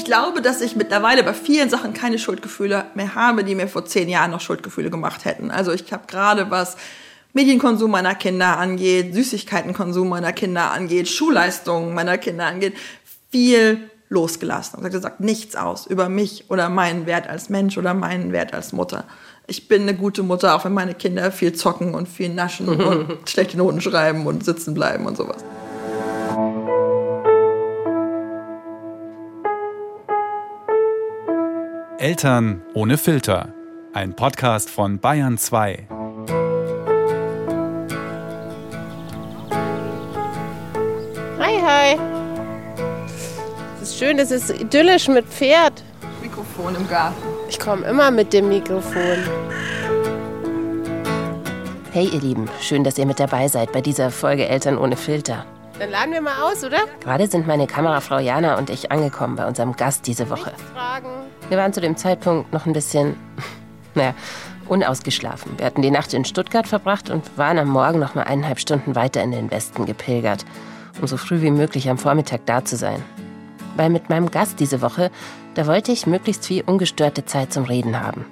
[0.00, 3.84] Ich glaube, dass ich mittlerweile bei vielen Sachen keine Schuldgefühle mehr habe, die mir vor
[3.84, 5.50] zehn Jahren noch Schuldgefühle gemacht hätten.
[5.50, 6.78] Also ich habe gerade was
[7.34, 12.78] Medienkonsum meiner Kinder angeht, Süßigkeitenkonsum meiner Kinder angeht, Schulleistungen meiner Kinder angeht,
[13.30, 18.32] viel losgelassen und gesagt, nichts aus über mich oder meinen Wert als Mensch oder meinen
[18.32, 19.04] Wert als Mutter.
[19.48, 23.18] Ich bin eine gute Mutter, auch wenn meine Kinder viel zocken und viel naschen und
[23.28, 25.44] schlechte Noten schreiben und sitzen bleiben und sowas.
[32.00, 33.52] Eltern ohne Filter.
[33.92, 35.86] Ein Podcast von Bayern 2.
[41.38, 41.98] Hi, hi.
[43.76, 45.84] Es ist schön, es ist idyllisch mit Pferd.
[46.22, 47.16] Mikrofon im Garten.
[47.50, 49.18] Ich komme immer mit dem Mikrofon.
[51.92, 55.44] Hey ihr Lieben, schön, dass ihr mit dabei seid bei dieser Folge Eltern ohne Filter.
[55.78, 56.78] Dann laden wir mal aus, oder?
[57.00, 60.52] Gerade sind meine Kamerafrau Jana und ich angekommen bei unserem Gast diese Woche.
[60.72, 61.29] Fragen.
[61.50, 63.16] Wir waren zu dem Zeitpunkt noch ein bisschen,
[63.96, 64.14] naja,
[64.68, 65.58] unausgeschlafen.
[65.58, 68.94] Wir hatten die Nacht in Stuttgart verbracht und waren am Morgen noch mal eineinhalb Stunden
[68.94, 70.44] weiter in den Westen gepilgert,
[71.00, 73.02] um so früh wie möglich am Vormittag da zu sein.
[73.74, 75.10] Weil mit meinem Gast diese Woche,
[75.54, 78.26] da wollte ich möglichst viel ungestörte Zeit zum Reden haben.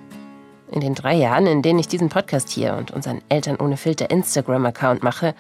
[0.71, 4.13] In den drei Jahren, in denen ich diesen Podcast hier und unseren Eltern ohne Filter
[4.13, 5.35] Instagram-Account mache,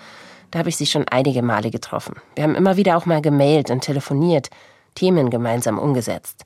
[0.51, 2.17] da habe ich sie schon einige Male getroffen.
[2.35, 4.49] Wir haben immer wieder auch mal gemailt und telefoniert,
[4.97, 6.45] Themen gemeinsam umgesetzt.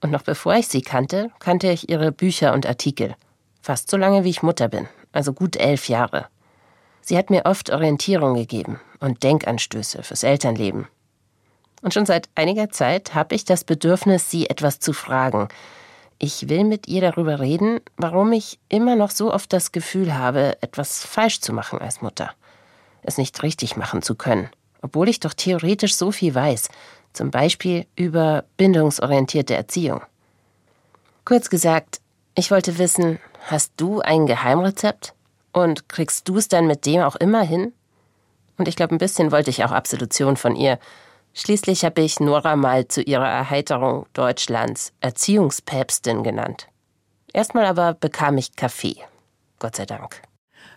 [0.00, 3.14] Und noch bevor ich sie kannte, kannte ich ihre Bücher und Artikel.
[3.60, 6.26] Fast so lange wie ich Mutter bin, also gut elf Jahre.
[7.00, 10.86] Sie hat mir oft Orientierung gegeben und Denkanstöße fürs Elternleben.
[11.82, 15.48] Und schon seit einiger Zeit habe ich das Bedürfnis, sie etwas zu fragen.
[16.18, 20.60] Ich will mit ihr darüber reden, warum ich immer noch so oft das Gefühl habe,
[20.60, 22.32] etwas falsch zu machen als Mutter
[23.08, 24.48] es nicht richtig machen zu können,
[24.82, 26.68] obwohl ich doch theoretisch so viel weiß,
[27.18, 30.02] zum Beispiel über bindungsorientierte Erziehung.
[31.24, 32.00] Kurz gesagt,
[32.36, 35.14] ich wollte wissen, hast du ein Geheimrezept?
[35.52, 37.72] Und kriegst du es dann mit dem auch immer hin?
[38.56, 40.78] Und ich glaube, ein bisschen wollte ich auch Absolution von ihr.
[41.34, 46.68] Schließlich habe ich Nora mal zu ihrer Erheiterung Deutschlands Erziehungspäpstin genannt.
[47.32, 48.96] Erstmal aber bekam ich Kaffee.
[49.58, 50.22] Gott sei Dank.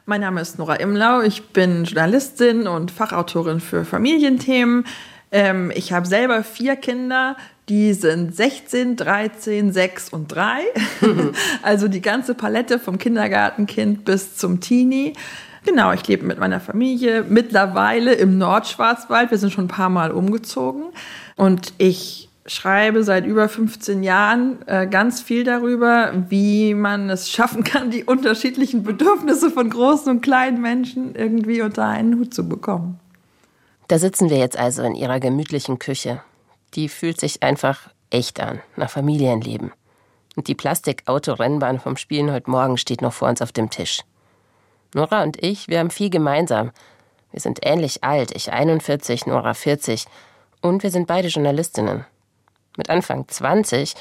[0.08, 1.22] Mein Name ist Nora Imlau.
[1.22, 4.86] Ich bin Journalistin und Fachautorin für Familienthemen.
[5.32, 7.38] Ähm, ich habe selber vier Kinder.
[7.70, 10.60] Die sind 16, 13, 6 und 3.
[11.62, 15.14] also die ganze Palette vom Kindergartenkind bis zum Teenie.
[15.66, 19.32] Genau, ich lebe mit meiner Familie mittlerweile im Nordschwarzwald.
[19.32, 20.86] Wir sind schon ein paar Mal umgezogen.
[21.38, 27.64] Und ich schreibe seit über 15 Jahren äh, ganz viel darüber, wie man es schaffen
[27.64, 33.00] kann, die unterschiedlichen Bedürfnisse von großen und kleinen Menschen irgendwie unter einen Hut zu bekommen.
[33.92, 36.24] Da sitzen wir jetzt also in ihrer gemütlichen Küche.
[36.76, 39.74] Die fühlt sich einfach echt an, nach Familienleben.
[40.38, 44.04] Und die Plastikautorennbahn vom Spielen heute Morgen steht noch vor uns auf dem Tisch.
[44.96, 46.72] Nora und ich, wir haben viel gemeinsam.
[47.34, 50.06] Wir sind ähnlich alt, ich 41, Nora 40.
[50.62, 52.06] Und wir sind beide Journalistinnen.
[52.78, 53.96] Mit Anfang 20,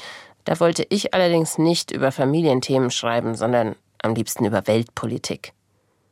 [0.45, 5.51] da wollte ich allerdings nicht über Familienthemen schreiben, sondern am liebsten über Weltpolitik.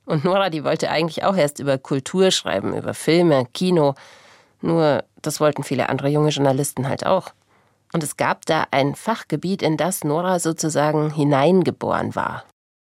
[0.09, 3.93] Und Nora, die wollte eigentlich auch erst über Kultur schreiben, über Filme, Kino.
[4.59, 7.27] Nur das wollten viele andere junge Journalisten halt auch.
[7.93, 12.43] Und es gab da ein Fachgebiet, in das Nora sozusagen hineingeboren war.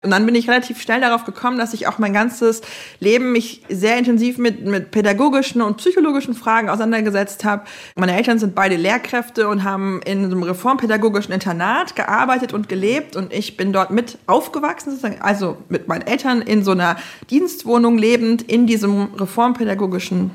[0.05, 2.63] Und dann bin ich relativ schnell darauf gekommen, dass ich auch mein ganzes
[2.99, 7.63] Leben mich sehr intensiv mit, mit pädagogischen und psychologischen Fragen auseinandergesetzt habe.
[7.95, 13.33] Meine Eltern sind beide Lehrkräfte und haben in einem reformpädagogischen Internat gearbeitet und gelebt und
[13.33, 16.97] ich bin dort mit aufgewachsen, also mit meinen Eltern in so einer
[17.31, 20.33] Dienstwohnung lebend in diesem reformpädagogischen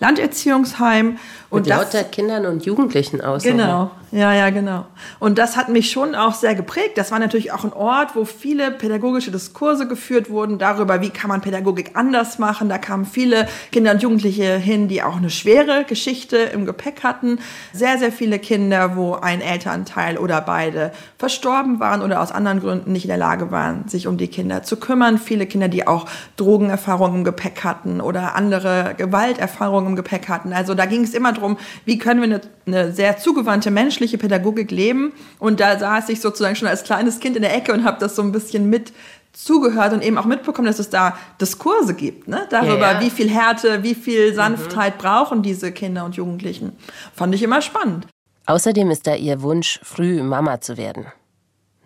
[0.00, 1.18] Landerziehungsheim.
[1.50, 3.42] Und Mit lauter Kindern und Jugendlichen aus.
[3.42, 4.86] Genau, ja, ja, genau.
[5.18, 6.96] Und das hat mich schon auch sehr geprägt.
[6.96, 11.28] Das war natürlich auch ein Ort, wo viele pädagogische Diskurse geführt wurden darüber, wie kann
[11.28, 12.68] man Pädagogik anders machen.
[12.68, 17.38] Da kamen viele Kinder und Jugendliche hin, die auch eine schwere Geschichte im Gepäck hatten.
[17.72, 22.92] Sehr, sehr viele Kinder, wo ein Elternteil oder beide verstorben waren oder aus anderen Gründen
[22.92, 25.18] nicht in der Lage waren, sich um die Kinder zu kümmern.
[25.18, 30.52] Viele Kinder, die auch Drogenerfahrungen im Gepäck hatten oder andere Gewalterfahrungen im Gepäck hatten.
[30.52, 34.70] Also da ging es immer darum, wie können wir eine, eine, sehr zugewandte menschliche Pädagogik
[34.70, 35.12] leben.
[35.38, 38.16] Und da saß ich sozusagen schon als kleines Kind in der Ecke und habe das
[38.16, 38.92] so ein bisschen mit
[39.32, 42.46] zugehört und eben auch mitbekommen, dass es da Diskurse gibt, ne?
[42.50, 43.00] darüber, ja, ja.
[43.00, 44.98] wie viel Härte, wie viel Sanftheit mhm.
[44.98, 46.72] brauchen diese Kinder und Jugendlichen.
[47.14, 48.06] Fand ich immer spannend.
[48.46, 51.06] Außerdem ist da ihr Wunsch, früh Mama zu werden.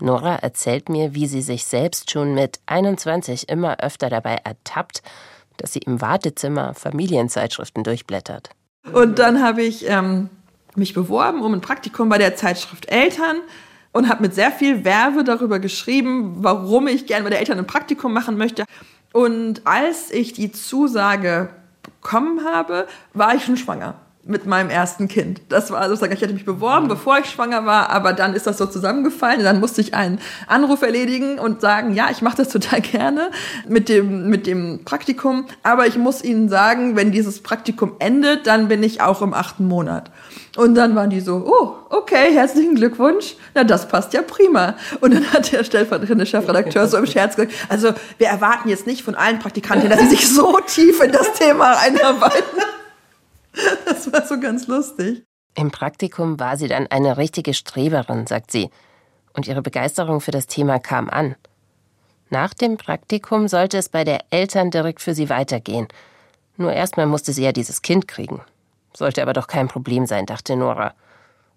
[0.00, 5.02] Nora erzählt mir, wie sie sich selbst schon mit 21 immer öfter dabei ertappt,
[5.56, 8.50] dass sie im Wartezimmer Familienzeitschriften durchblättert.
[8.92, 10.28] Und dann habe ich ähm,
[10.74, 13.38] mich beworben um ein Praktikum bei der Zeitschrift Eltern
[13.92, 17.66] und habe mit sehr viel Werbe darüber geschrieben, warum ich gerne bei der Eltern ein
[17.66, 18.64] Praktikum machen möchte.
[19.12, 21.50] Und als ich die Zusage
[21.82, 23.94] bekommen habe, war ich schon schwanger
[24.26, 25.42] mit meinem ersten Kind.
[25.48, 28.56] Das war sozusagen, ich hatte mich beworben, bevor ich schwanger war, aber dann ist das
[28.56, 29.38] so zusammengefallen.
[29.38, 33.30] Und dann musste ich einen Anruf erledigen und sagen, ja, ich mache das total gerne
[33.68, 38.68] mit dem, mit dem Praktikum, aber ich muss Ihnen sagen, wenn dieses Praktikum endet, dann
[38.68, 40.10] bin ich auch im achten Monat.
[40.56, 43.34] Und dann waren die so, oh, okay, herzlichen Glückwunsch.
[43.54, 44.76] Na, das passt ja prima.
[45.00, 49.02] Und dann hat der stellvertretende Chefredakteur so im Scherz gesagt, also wir erwarten jetzt nicht
[49.02, 52.60] von allen Praktikanten, dass sie sich so tief in das Thema einarbeiten.
[53.84, 55.24] Das war so ganz lustig.
[55.54, 58.70] Im Praktikum war sie dann eine richtige Streberin, sagt sie.
[59.32, 61.36] Und ihre Begeisterung für das Thema kam an.
[62.30, 65.88] Nach dem Praktikum sollte es bei der Eltern direkt für sie weitergehen.
[66.56, 68.40] Nur erstmal musste sie ja dieses Kind kriegen.
[68.96, 70.94] Sollte aber doch kein Problem sein, dachte Nora.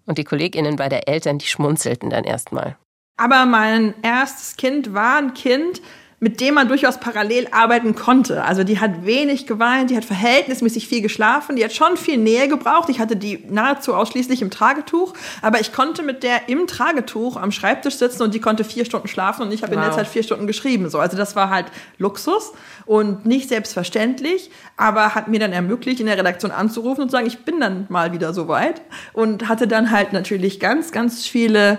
[0.06, 2.76] Und die Kolleginnen bei der Eltern, die schmunzelten dann erstmal.
[3.16, 5.82] Aber mein erstes Kind war ein Kind,
[6.20, 8.42] mit dem man durchaus parallel arbeiten konnte.
[8.42, 12.48] Also die hat wenig geweint, die hat verhältnismäßig viel geschlafen, die hat schon viel Nähe
[12.48, 12.88] gebraucht.
[12.88, 17.52] Ich hatte die nahezu ausschließlich im Tragetuch, aber ich konnte mit der im Tragetuch am
[17.52, 19.78] Schreibtisch sitzen und die konnte vier Stunden schlafen und ich habe wow.
[19.78, 20.90] in der Zeit vier Stunden geschrieben.
[20.90, 21.66] So, also das war halt
[21.98, 22.52] Luxus
[22.84, 27.28] und nicht selbstverständlich, aber hat mir dann ermöglicht, in der Redaktion anzurufen und zu sagen,
[27.28, 28.82] ich bin dann mal wieder so weit
[29.12, 31.78] und hatte dann halt natürlich ganz, ganz viele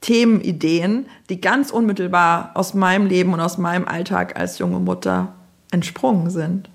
[0.00, 5.34] Themenideen, die ganz unmittelbar aus meinem Leben und aus meinem Alltag als junge Mutter
[5.70, 6.68] entsprungen sind.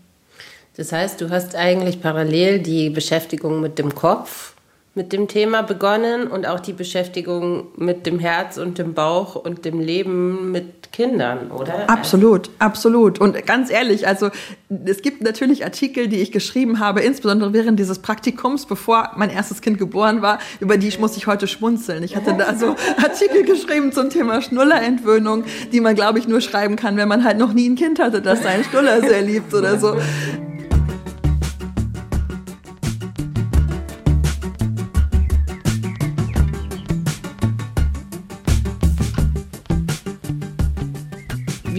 [0.76, 4.53] Das heißt, du hast eigentlich parallel die Beschäftigung mit dem Kopf
[4.96, 9.66] mit dem Thema begonnen und auch die Beschäftigung mit dem Herz und dem Bauch und
[9.66, 11.90] dem Leben mit Kindern, oder?
[11.90, 13.20] Absolut, absolut.
[13.20, 14.30] Und ganz ehrlich, also
[14.86, 19.62] es gibt natürlich Artikel, die ich geschrieben habe, insbesondere während dieses Praktikums, bevor mein erstes
[19.62, 22.04] Kind geboren war, über die muss ich heute schmunzeln.
[22.04, 26.76] Ich hatte da so Artikel geschrieben zum Thema Schnullerentwöhnung, die man, glaube ich, nur schreiben
[26.76, 29.80] kann, wenn man halt noch nie ein Kind hatte, das seinen Schnuller sehr liebt oder
[29.80, 29.98] so.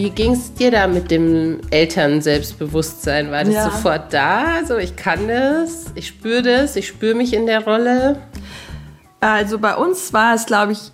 [0.04, 3.30] Wie ging es dir da mit dem Elternselbstbewusstsein?
[3.30, 3.70] War das ja.
[3.70, 4.62] sofort da?
[4.68, 8.20] So, ich kann das, ich spüre das, ich spüre mich in der Rolle?
[9.20, 10.92] Also bei uns war es, glaube ich,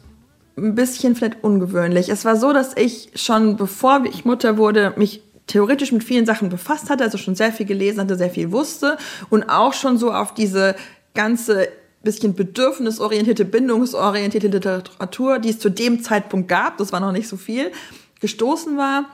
[0.56, 2.08] ein bisschen vielleicht ungewöhnlich.
[2.08, 6.48] Es war so, dass ich schon bevor ich Mutter wurde, mich theoretisch mit vielen Sachen
[6.48, 8.96] befasst hatte, also schon sehr viel gelesen hatte, sehr viel wusste
[9.28, 10.76] und auch schon so auf diese
[11.14, 11.66] ganze
[12.04, 17.36] bisschen bedürfnisorientierte, bindungsorientierte Literatur, die es zu dem Zeitpunkt gab, das war noch nicht so
[17.36, 17.72] viel,
[18.20, 19.06] gestoßen war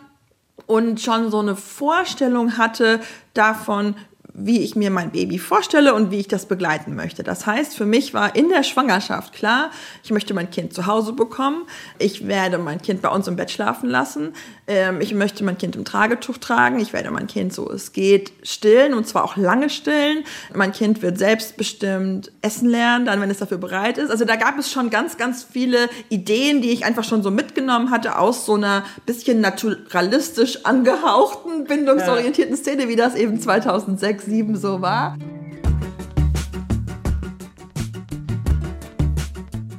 [0.66, 3.00] und schon so eine Vorstellung hatte
[3.34, 3.94] davon,
[4.38, 7.22] wie ich mir mein Baby vorstelle und wie ich das begleiten möchte.
[7.22, 9.70] Das heißt, für mich war in der Schwangerschaft klar,
[10.04, 11.64] ich möchte mein Kind zu Hause bekommen,
[11.98, 14.34] ich werde mein Kind bei uns im Bett schlafen lassen,
[14.66, 18.32] ähm, ich möchte mein Kind im Tragetuch tragen, ich werde mein Kind so es geht
[18.42, 20.24] stillen und zwar auch lange stillen.
[20.54, 24.10] Mein Kind wird selbstbestimmt essen lernen, dann wenn es dafür bereit ist.
[24.10, 27.90] Also da gab es schon ganz, ganz viele Ideen, die ich einfach schon so mitgenommen
[27.90, 34.80] hatte aus so einer bisschen naturalistisch angehauchten, bindungsorientierten Szene, wie das eben 2006 2007 so
[34.80, 35.16] war.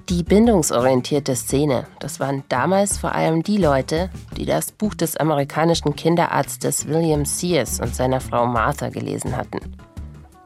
[0.10, 5.98] Die bindungsorientierte Szene, das waren damals vor allem die Leute, die das Buch des amerikanischen
[5.98, 9.60] Kinderarztes William Sears und seiner Frau Martha gelesen hatten.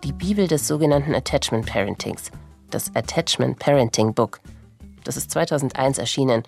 [0.04, 2.32] Die Bibel des sogenannten Attachment Parentings,
[2.72, 4.40] das Attachment Parenting Book.
[5.04, 6.42] Das ist 2001 erschienen.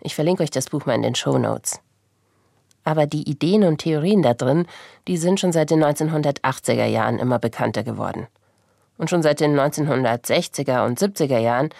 [0.00, 1.78] Ich verlinke euch das Buch mal in den Show Notes.
[2.82, 4.66] Aber die Ideen und Theorien da drin,
[5.06, 8.26] die sind schon seit den 1980er Jahren immer bekannter geworden.
[8.98, 11.70] Und schon seit den 1960er und 70er Jahren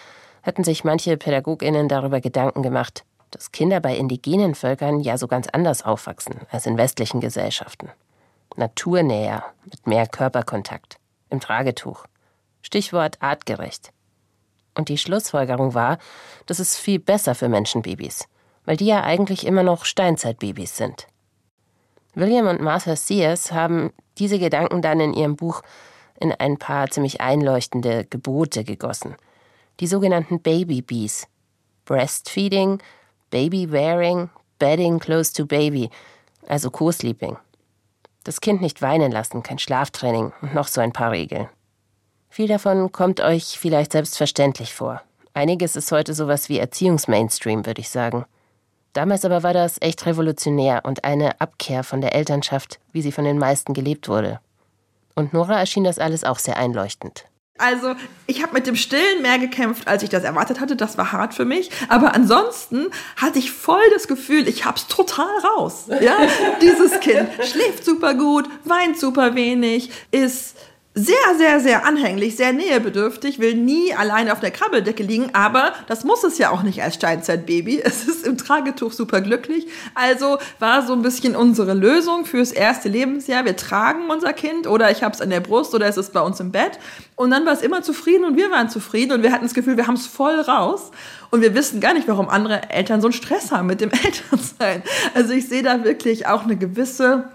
[0.47, 5.47] hatten sich manche Pädagoginnen darüber Gedanken gemacht, dass Kinder bei indigenen Völkern ja so ganz
[5.47, 7.89] anders aufwachsen als in westlichen Gesellschaften.
[8.55, 10.97] Naturnäher, mit mehr Körperkontakt,
[11.29, 12.05] im Tragetuch.
[12.63, 13.91] Stichwort artgerecht.
[14.73, 15.99] Und die Schlussfolgerung war,
[16.47, 18.27] dass es viel besser für Menschenbabys
[18.67, 21.07] weil die ja eigentlich immer noch Steinzeitbabys sind.
[22.13, 25.61] William und Martha Sears haben diese Gedanken dann in ihrem Buch
[26.19, 29.15] in ein paar ziemlich einleuchtende Gebote gegossen.
[29.79, 31.27] Die sogenannten Baby Bees.
[31.85, 32.81] Breastfeeding,
[33.29, 34.29] Baby Wearing,
[34.59, 35.89] Bedding close to baby,
[36.47, 37.37] also Co-Sleeping.
[38.23, 41.47] Das Kind nicht weinen lassen, kein Schlaftraining und noch so ein paar Regeln.
[42.29, 45.01] Viel davon kommt euch vielleicht selbstverständlich vor.
[45.33, 48.25] Einiges ist heute sowas wie Erziehungsmainstream, würde ich sagen.
[48.93, 53.25] Damals aber war das echt revolutionär und eine Abkehr von der Elternschaft, wie sie von
[53.25, 54.39] den meisten gelebt wurde.
[55.13, 57.25] Und Nora erschien das alles auch sehr einleuchtend.
[57.57, 57.95] Also
[58.27, 60.75] ich habe mit dem Stillen mehr gekämpft, als ich das erwartet hatte.
[60.75, 61.71] Das war hart für mich.
[61.89, 65.85] Aber ansonsten hatte ich voll das Gefühl, ich hab's total raus.
[66.01, 66.17] Ja,
[66.61, 70.55] dieses Kind schläft super gut, weint super wenig, ist
[70.97, 76.03] sehr, sehr, sehr anhänglich, sehr nähebedürftig, will nie alleine auf der Krabbeldecke liegen, aber das
[76.03, 77.83] muss es ja auch nicht als Steinzeitbaby.
[77.87, 79.67] Es ist im Tragetuch super glücklich.
[79.93, 83.45] Also war so ein bisschen unsere Lösung fürs erste Lebensjahr.
[83.45, 86.21] Wir tragen unser Kind oder ich habe es an der Brust oder es ist bei
[86.21, 86.79] uns im Bett.
[87.15, 89.77] Und dann war es immer zufrieden und wir waren zufrieden und wir hatten das Gefühl,
[89.77, 90.91] wir haben es voll raus.
[91.29, 94.81] Und wir wissen gar nicht, warum andere Eltern so einen Stress haben mit dem Elternsein.
[95.13, 97.29] Also ich sehe da wirklich auch eine gewisse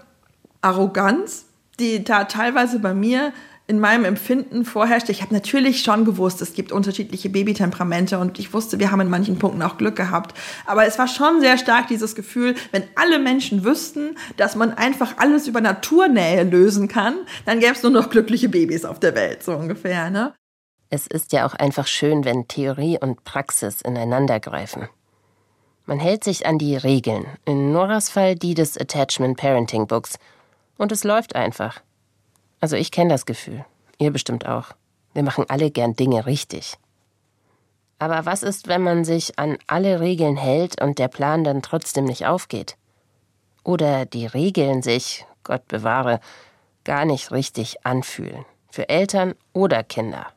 [0.61, 1.45] Arroganz,
[1.79, 3.33] die da teilweise bei mir
[3.65, 5.11] in meinem Empfinden vorherrschte.
[5.11, 9.09] Ich habe natürlich schon gewusst, es gibt unterschiedliche Babytemperamente und ich wusste, wir haben in
[9.09, 10.37] manchen Punkten auch Glück gehabt.
[10.65, 15.17] Aber es war schon sehr stark dieses Gefühl, wenn alle Menschen wüssten, dass man einfach
[15.17, 17.15] alles über Naturnähe lösen kann,
[17.45, 20.09] dann gäbe es nur noch glückliche Babys auf der Welt, so ungefähr.
[20.09, 20.33] Ne?
[20.89, 24.89] Es ist ja auch einfach schön, wenn Theorie und Praxis ineinandergreifen.
[25.85, 30.17] Man hält sich an die Regeln, in Noras Fall die des Attachment Parenting Books,
[30.77, 31.81] und es läuft einfach.
[32.63, 33.65] Also ich kenne das Gefühl.
[33.97, 34.67] Ihr bestimmt auch.
[35.13, 36.75] Wir machen alle gern Dinge richtig.
[37.99, 42.05] Aber was ist, wenn man sich an alle Regeln hält und der Plan dann trotzdem
[42.05, 42.77] nicht aufgeht?
[43.65, 46.21] Oder die Regeln sich, Gott bewahre,
[46.85, 48.45] gar nicht richtig anfühlen.
[48.71, 50.27] Für Eltern oder Kinder.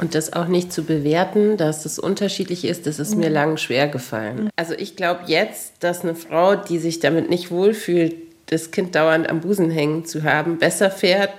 [0.00, 3.34] Und das auch nicht zu bewerten, dass es unterschiedlich ist, das ist mir mhm.
[3.34, 4.48] lang schwer gefallen.
[4.56, 8.16] Also ich glaube jetzt, dass eine Frau, die sich damit nicht wohlfühlt,
[8.46, 11.34] das Kind dauernd am Busen hängen zu haben, besser fährt,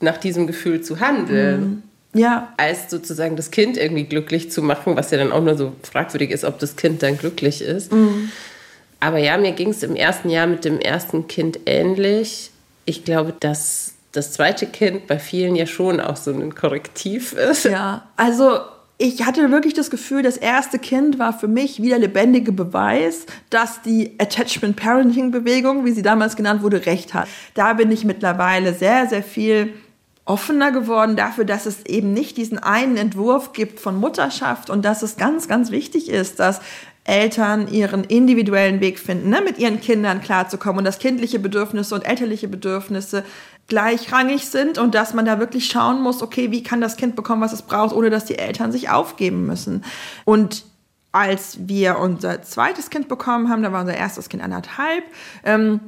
[0.00, 1.60] nach diesem Gefühl zu handeln.
[1.60, 1.82] Mhm.
[2.20, 2.52] Ja.
[2.56, 6.30] Als sozusagen das Kind irgendwie glücklich zu machen, was ja dann auch nur so fragwürdig
[6.30, 7.92] ist, ob das Kind dann glücklich ist.
[7.92, 8.30] Mhm.
[8.98, 12.50] Aber ja, mir ging es im ersten Jahr mit dem ersten Kind ähnlich.
[12.84, 17.64] Ich glaube, dass das zweite Kind bei vielen ja schon auch so ein Korrektiv ist.
[17.64, 18.58] Ja, also
[18.98, 23.80] ich hatte wirklich das Gefühl, das erste Kind war für mich wieder lebendiger Beweis, dass
[23.80, 27.28] die Attachment Parenting Bewegung, wie sie damals genannt wurde, recht hat.
[27.54, 29.72] Da bin ich mittlerweile sehr, sehr viel
[30.30, 35.02] offener geworden dafür, dass es eben nicht diesen einen Entwurf gibt von Mutterschaft und dass
[35.02, 36.60] es ganz, ganz wichtig ist, dass
[37.02, 42.02] Eltern ihren individuellen Weg finden, ne, mit ihren Kindern klarzukommen und dass kindliche Bedürfnisse und
[42.02, 43.24] elterliche Bedürfnisse
[43.66, 47.42] gleichrangig sind und dass man da wirklich schauen muss, okay, wie kann das Kind bekommen,
[47.42, 49.84] was es braucht, ohne dass die Eltern sich aufgeben müssen.
[50.24, 50.64] Und
[51.10, 55.02] als wir unser zweites Kind bekommen haben, da war unser erstes Kind anderthalb,
[55.44, 55.80] ähm,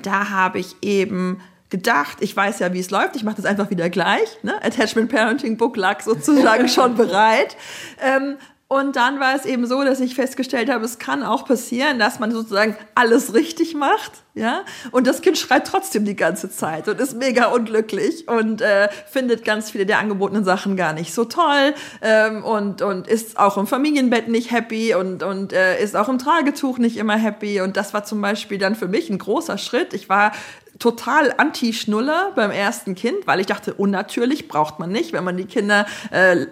[0.00, 1.40] da habe ich eben
[1.70, 4.38] gedacht, ich weiß ja, wie es läuft, ich mache das einfach wieder gleich.
[4.42, 4.62] Ne?
[4.62, 7.56] Attachment Parenting Book lag sozusagen schon bereit.
[8.00, 8.36] Ähm,
[8.68, 12.18] und dann war es eben so, dass ich festgestellt habe, es kann auch passieren, dass
[12.18, 17.00] man sozusagen alles richtig macht, ja, und das Kind schreit trotzdem die ganze Zeit und
[17.00, 21.74] ist mega unglücklich und äh, findet ganz viele der angebotenen Sachen gar nicht so toll
[22.02, 26.18] ähm, und und ist auch im Familienbett nicht happy und und äh, ist auch im
[26.18, 29.94] Tragetuch nicht immer happy und das war zum Beispiel dann für mich ein großer Schritt.
[29.94, 30.32] Ich war
[30.78, 35.46] total anti-Schnuller beim ersten Kind, weil ich dachte, unnatürlich braucht man nicht, wenn man die
[35.46, 36.46] Kinder äh,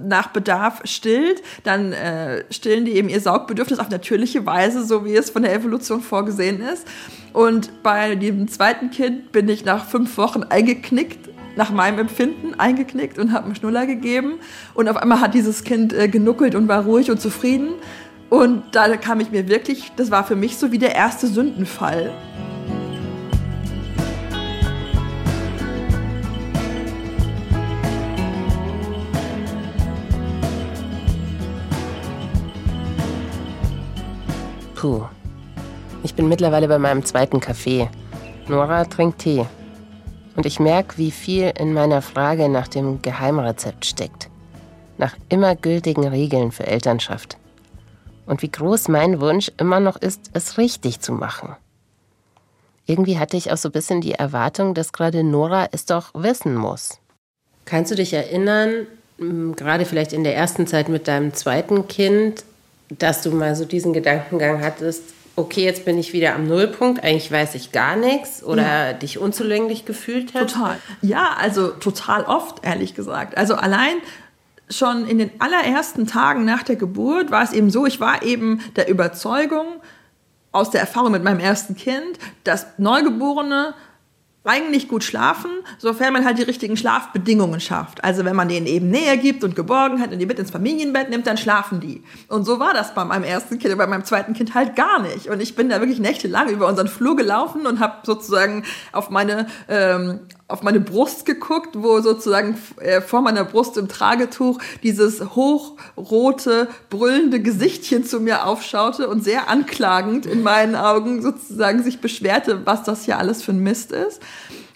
[0.00, 5.14] nach Bedarf stillt, dann äh, stillen die eben ihr Saugbedürfnis auf natürliche Weise, so wie
[5.14, 6.86] es von der Evolution vorgesehen ist.
[7.32, 13.18] Und bei dem zweiten Kind bin ich nach fünf Wochen eingeknickt, nach meinem Empfinden eingeknickt
[13.18, 14.34] und habe einen Schnuller gegeben.
[14.74, 17.74] Und auf einmal hat dieses Kind äh, genuckelt und war ruhig und zufrieden.
[18.30, 22.12] Und da kam ich mir wirklich, das war für mich so wie der erste Sündenfall.
[34.82, 35.04] Puh.
[36.02, 37.88] Ich bin mittlerweile bei meinem zweiten Kaffee.
[38.48, 39.46] Nora trinkt Tee.
[40.34, 44.28] Und ich merke, wie viel in meiner Frage nach dem Geheimrezept steckt.
[44.98, 47.36] Nach immer gültigen Regeln für Elternschaft.
[48.26, 51.54] Und wie groß mein Wunsch immer noch ist, es richtig zu machen.
[52.84, 56.56] Irgendwie hatte ich auch so ein bisschen die Erwartung, dass gerade Nora es doch wissen
[56.56, 56.98] muss.
[57.66, 58.88] Kannst du dich erinnern,
[59.54, 62.44] gerade vielleicht in der ersten Zeit mit deinem zweiten Kind,
[62.98, 65.02] dass du mal so diesen Gedankengang hattest,
[65.36, 68.92] okay, jetzt bin ich wieder am Nullpunkt, eigentlich weiß ich gar nichts oder ja.
[68.92, 70.54] dich unzulänglich gefühlt hast?
[70.54, 70.78] Total.
[71.00, 73.36] Ja, also total oft, ehrlich gesagt.
[73.38, 73.96] Also allein
[74.68, 78.60] schon in den allerersten Tagen nach der Geburt war es eben so, ich war eben
[78.76, 79.66] der Überzeugung
[80.50, 83.74] aus der Erfahrung mit meinem ersten Kind, dass Neugeborene
[84.44, 88.02] eigentlich gut schlafen, sofern man halt die richtigen Schlafbedingungen schafft.
[88.02, 91.26] Also wenn man denen eben Nähe gibt und Geborgenheit und die mit ins Familienbett nimmt,
[91.26, 92.02] dann schlafen die.
[92.28, 95.28] Und so war das bei meinem ersten Kind, bei meinem zweiten Kind halt gar nicht.
[95.28, 99.46] Und ich bin da wirklich nächtelang über unseren Flur gelaufen und habe sozusagen auf meine
[99.68, 100.20] ähm,
[100.52, 107.40] auf meine Brust geguckt, wo sozusagen äh, vor meiner Brust im Tragetuch dieses hochrote, brüllende
[107.40, 113.04] Gesichtchen zu mir aufschaute und sehr anklagend in meinen Augen sozusagen sich beschwerte, was das
[113.04, 114.20] hier alles für ein Mist ist.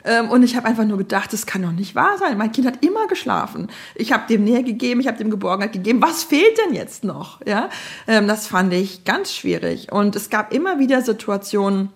[0.07, 2.39] Ähm, und ich habe einfach nur gedacht, das kann doch nicht wahr sein.
[2.39, 3.69] Mein Kind hat immer geschlafen.
[3.97, 6.01] Ich habe dem Nähe gegeben, ich habe dem Geborgenheit gegeben.
[6.01, 7.41] Was fehlt denn jetzt noch?
[7.45, 7.69] Ja,
[8.07, 9.93] ähm, das fand ich ganz schwierig.
[9.93, 11.91] Und es gab immer wieder Situationen,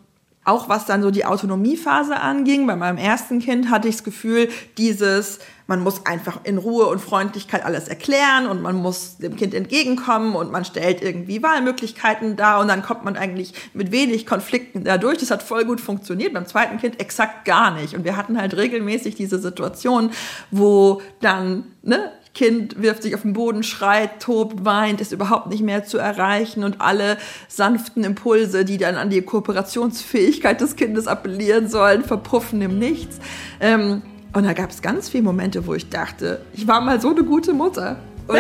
[0.50, 4.48] auch was dann so die Autonomiephase anging, bei meinem ersten Kind hatte ich das Gefühl,
[4.78, 9.54] dieses, man muss einfach in Ruhe und Freundlichkeit alles erklären und man muss dem Kind
[9.54, 14.82] entgegenkommen und man stellt irgendwie Wahlmöglichkeiten dar und dann kommt man eigentlich mit wenig Konflikten
[14.82, 15.18] dadurch.
[15.18, 16.34] Das hat voll gut funktioniert.
[16.34, 17.94] Beim zweiten Kind exakt gar nicht.
[17.94, 20.10] Und wir hatten halt regelmäßig diese Situation,
[20.50, 25.62] wo dann, ne, Kind wirft sich auf den Boden, schreit, tobt, weint, ist überhaupt nicht
[25.62, 27.18] mehr zu erreichen und alle
[27.48, 33.18] sanften Impulse, die dann an die Kooperationsfähigkeit des Kindes appellieren sollen, verpuffen im Nichts.
[33.60, 34.00] Ähm,
[34.32, 37.24] und da gab es ganz viele Momente, wo ich dachte, ich war mal so eine
[37.24, 37.96] gute Mutter.
[38.26, 38.38] Und,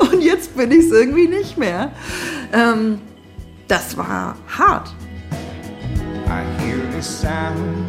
[0.10, 1.92] und jetzt bin ich es irgendwie nicht mehr.
[2.52, 2.98] Ähm,
[3.68, 4.92] das war hart.
[6.26, 7.88] I hear the sound,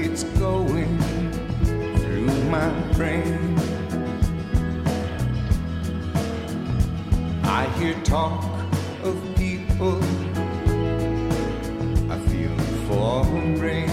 [0.00, 0.97] it's going
[2.48, 3.56] my brain.
[7.44, 8.42] I hear talk
[9.04, 9.98] of people.
[12.10, 12.50] I feel
[13.60, 13.90] rain.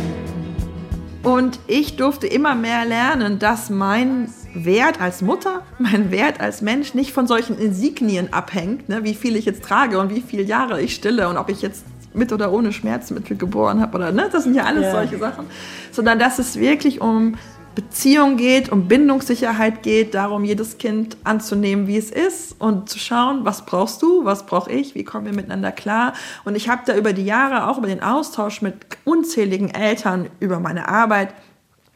[1.23, 6.93] Und ich durfte immer mehr lernen, dass mein Wert als Mutter, mein Wert als Mensch
[6.93, 10.81] nicht von solchen Insignien abhängt, ne, wie viel ich jetzt trage und wie viele Jahre
[10.81, 11.83] ich stille und ob ich jetzt
[12.13, 14.91] mit oder ohne Schmerzmittel geboren habe oder ne, das sind ja alles ja.
[14.91, 15.47] solche Sachen,
[15.91, 17.35] sondern dass es wirklich um
[17.75, 23.43] Beziehung geht, um Bindungssicherheit geht, darum, jedes Kind anzunehmen, wie es ist und zu schauen,
[23.43, 26.13] was brauchst du, was brauche ich, wie kommen wir miteinander klar.
[26.45, 30.59] Und ich habe da über die Jahre, auch über den Austausch mit unzähligen Eltern, über
[30.59, 31.33] meine Arbeit,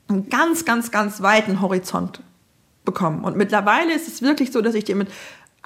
[0.10, 2.22] einen ganz, ganz, ganz weiten Horizont
[2.84, 3.24] bekommen.
[3.24, 5.10] Und mittlerweile ist es wirklich so, dass ich dir mit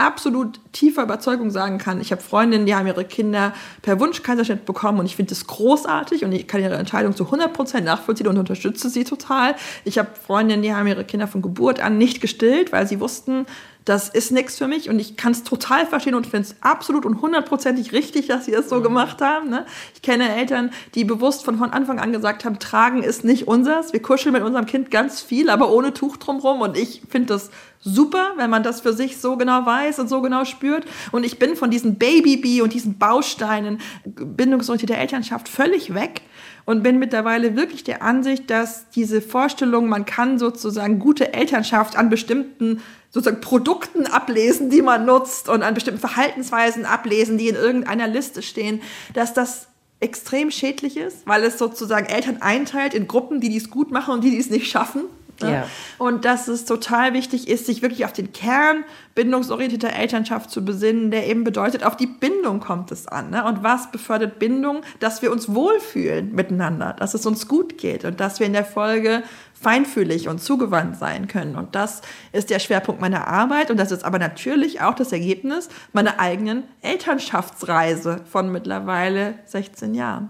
[0.03, 4.99] absolut tiefer Überzeugung sagen kann, ich habe Freundinnen, die haben ihre Kinder per Wunschkaiserschnitt bekommen
[4.99, 8.89] und ich finde das großartig und ich kann ihre Entscheidung zu 100% nachvollziehen und unterstütze
[8.89, 9.55] sie total.
[9.85, 13.45] Ich habe Freundinnen, die haben ihre Kinder von Geburt an nicht gestillt, weil sie wussten,
[13.85, 17.05] das ist nichts für mich und ich kann es total verstehen und finde es absolut
[17.05, 18.83] und hundertprozentig richtig, dass sie es so mhm.
[18.83, 19.49] gemacht haben.
[19.49, 19.65] Ne?
[19.93, 23.93] Ich kenne Eltern, die bewusst von, von Anfang an gesagt haben, tragen ist nicht unsers.
[23.93, 27.49] Wir kuscheln mit unserem Kind ganz viel, aber ohne Tuch drumherum und ich finde das
[27.83, 30.85] super, wenn man das für sich so genau weiß und so genau spürt.
[31.11, 36.21] Und ich bin von diesen Baby-Bee und diesen Bausteinen bindungsorientierter Elternschaft völlig weg
[36.65, 42.09] und bin mittlerweile wirklich der Ansicht, dass diese Vorstellung, man kann sozusagen gute Elternschaft an
[42.09, 42.81] bestimmten
[43.13, 48.41] sozusagen Produkten ablesen, die man nutzt und an bestimmten Verhaltensweisen ablesen, die in irgendeiner Liste
[48.41, 48.81] stehen,
[49.13, 49.67] dass das
[49.99, 54.23] extrem schädlich ist, weil es sozusagen Eltern einteilt in Gruppen, die dies gut machen und
[54.23, 55.03] die, die es nicht schaffen.
[55.41, 55.67] Ja.
[55.97, 58.83] Und dass es total wichtig ist, sich wirklich auf den Kern
[59.15, 63.29] bindungsorientierter Elternschaft zu besinnen, der eben bedeutet, auf die Bindung kommt es an.
[63.29, 63.43] Ne?
[63.43, 64.81] Und was befördert Bindung?
[64.99, 68.65] Dass wir uns wohlfühlen miteinander, dass es uns gut geht und dass wir in der
[68.65, 69.23] Folge
[69.63, 71.55] feinfühlig und zugewandt sein können.
[71.55, 75.69] Und das ist der Schwerpunkt meiner Arbeit und das ist aber natürlich auch das Ergebnis
[75.93, 80.29] meiner eigenen Elternschaftsreise von mittlerweile 16 Jahren.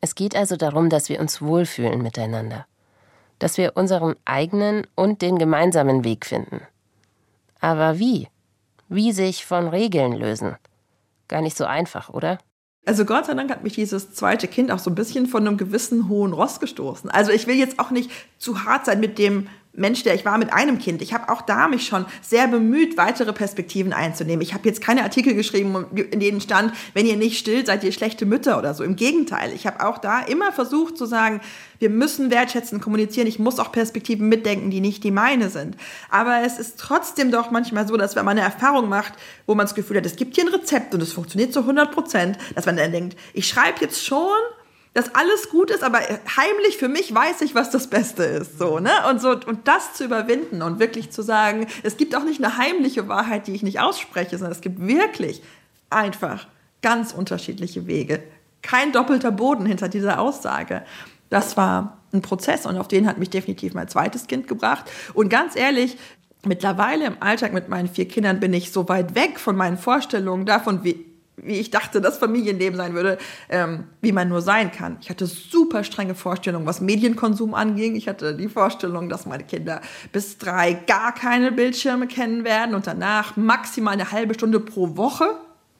[0.00, 2.66] Es geht also darum, dass wir uns wohlfühlen miteinander
[3.42, 6.60] dass wir unseren eigenen und den gemeinsamen Weg finden.
[7.58, 8.28] Aber wie?
[8.88, 10.56] Wie sich von Regeln lösen?
[11.26, 12.38] Gar nicht so einfach, oder?
[12.84, 15.56] Also Gott sei Dank hat mich dieses zweite Kind auch so ein bisschen von einem
[15.56, 17.10] gewissen hohen Ross gestoßen.
[17.10, 20.36] Also ich will jetzt auch nicht zu hart sein mit dem Mensch, der ich war
[20.36, 21.00] mit einem Kind.
[21.00, 24.42] Ich habe auch da mich schon sehr bemüht, weitere Perspektiven einzunehmen.
[24.42, 27.92] Ich habe jetzt keine Artikel geschrieben, in denen stand, wenn ihr nicht stillt, seid ihr
[27.92, 28.84] schlechte Mütter oder so.
[28.84, 31.40] Im Gegenteil, ich habe auch da immer versucht zu sagen,
[31.78, 33.26] wir müssen wertschätzend kommunizieren.
[33.26, 35.76] Ich muss auch Perspektiven mitdenken, die nicht die meine sind.
[36.10, 39.14] Aber es ist trotzdem doch manchmal so, dass wenn man eine Erfahrung macht,
[39.46, 41.90] wo man das Gefühl hat, es gibt hier ein Rezept und es funktioniert zu 100
[41.92, 44.28] Prozent, dass man dann denkt, ich schreibe jetzt schon
[44.94, 48.78] dass alles gut ist, aber heimlich für mich weiß ich, was das Beste ist, so,
[48.78, 48.90] ne?
[49.08, 52.58] Und so und das zu überwinden und wirklich zu sagen, es gibt auch nicht eine
[52.58, 55.42] heimliche Wahrheit, die ich nicht ausspreche, sondern es gibt wirklich
[55.88, 56.46] einfach
[56.82, 58.22] ganz unterschiedliche Wege.
[58.60, 60.82] Kein doppelter Boden hinter dieser Aussage.
[61.30, 64.90] Das war ein Prozess und auf den hat mich definitiv mein zweites Kind gebracht.
[65.14, 65.96] Und ganz ehrlich,
[66.44, 70.44] mittlerweile im Alltag mit meinen vier Kindern bin ich so weit weg von meinen Vorstellungen
[70.44, 73.18] davon, wie wie ich dachte, dass Familienleben sein würde,
[73.48, 74.98] ähm, wie man nur sein kann.
[75.00, 77.96] Ich hatte super strenge Vorstellungen, was Medienkonsum anging.
[77.96, 79.80] Ich hatte die Vorstellung, dass meine Kinder
[80.12, 85.36] bis drei gar keine Bildschirme kennen werden und danach maximal eine halbe Stunde pro Woche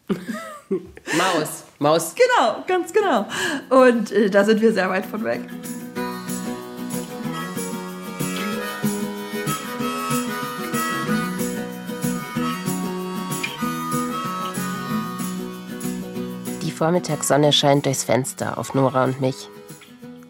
[1.19, 1.65] Maus.
[1.79, 2.15] Maus.
[2.15, 3.27] Genau, ganz genau.
[3.69, 5.41] Und äh, da sind wir sehr weit von weg.
[16.83, 19.49] Vormittagssonne scheint durchs Fenster auf Nora und mich.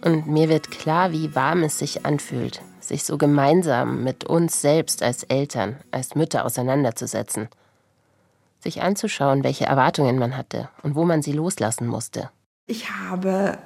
[0.04, 5.02] Und mir wird klar, wie warm es sich anfühlt, sich so gemeinsam mit uns selbst
[5.02, 7.48] als Eltern, als Mütter auseinanderzusetzen.
[8.60, 12.28] Sich anzuschauen, welche Erwartungen man hatte und wo man sie loslassen musste.
[12.66, 13.56] Ich habe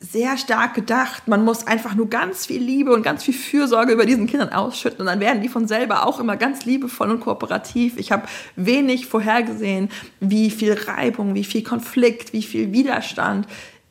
[0.00, 4.06] sehr stark gedacht, man muss einfach nur ganz viel Liebe und ganz viel Fürsorge über
[4.06, 7.98] diesen Kindern ausschütten und dann werden die von selber auch immer ganz liebevoll und kooperativ.
[7.98, 13.46] Ich habe wenig vorhergesehen, wie viel Reibung, wie viel Konflikt, wie viel Widerstand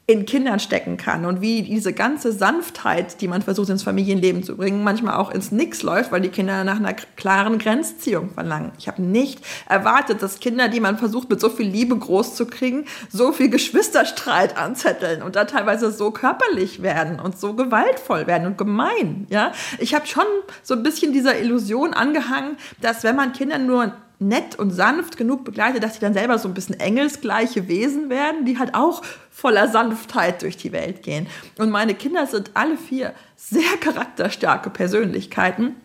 [0.09, 4.57] in Kindern stecken kann und wie diese ganze Sanftheit, die man versucht ins Familienleben zu
[4.57, 8.71] bringen, manchmal auch ins Nix läuft, weil die Kinder nach einer klaren Grenzziehung verlangen.
[8.79, 12.47] Ich habe nicht erwartet, dass Kinder, die man versucht mit so viel Liebe groß zu
[12.47, 18.47] kriegen, so viel Geschwisterstreit anzetteln und da teilweise so körperlich werden und so gewaltvoll werden
[18.47, 19.27] und gemein.
[19.29, 20.25] Ja, ich habe schon
[20.63, 25.45] so ein bisschen dieser Illusion angehangen, dass wenn man Kinder nur nett und sanft genug
[25.45, 29.01] begleitet, dass sie dann selber so ein bisschen engelsgleiche Wesen werden, die halt auch
[29.31, 31.27] voller Sanftheit durch die Welt gehen.
[31.57, 35.75] Und meine Kinder sind alle vier sehr charakterstarke Persönlichkeiten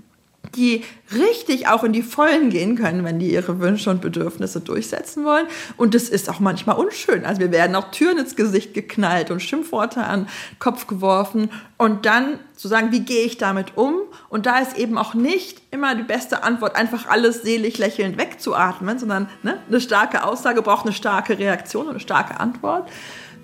[0.56, 5.24] die richtig auch in die Vollen gehen können, wenn die ihre Wünsche und Bedürfnisse durchsetzen
[5.24, 5.46] wollen.
[5.76, 7.24] Und es ist auch manchmal unschön.
[7.24, 11.50] Also wir werden auch Türen ins Gesicht geknallt und Schimpfworte an den Kopf geworfen.
[11.76, 13.96] Und dann zu sagen, wie gehe ich damit um?
[14.28, 18.98] Und da ist eben auch nicht immer die beste Antwort, einfach alles selig lächelnd wegzuatmen,
[18.98, 22.88] sondern ne, eine starke Aussage braucht eine starke Reaktion und eine starke Antwort.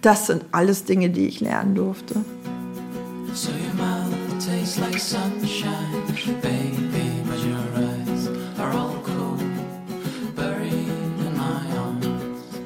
[0.01, 2.15] Das sind alles Dinge, die ich lernen durfte.
[3.35, 5.71] So your mouth tastes like sunshine,
[6.43, 6.80] baby,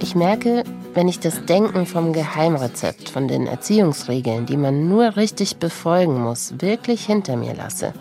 [0.01, 0.63] Ich merke,
[0.95, 6.55] wenn ich das Denken vom Geheimrezept, von den Erziehungsregeln, die man nur richtig befolgen muss,
[6.61, 7.93] wirklich hinter mir lasse,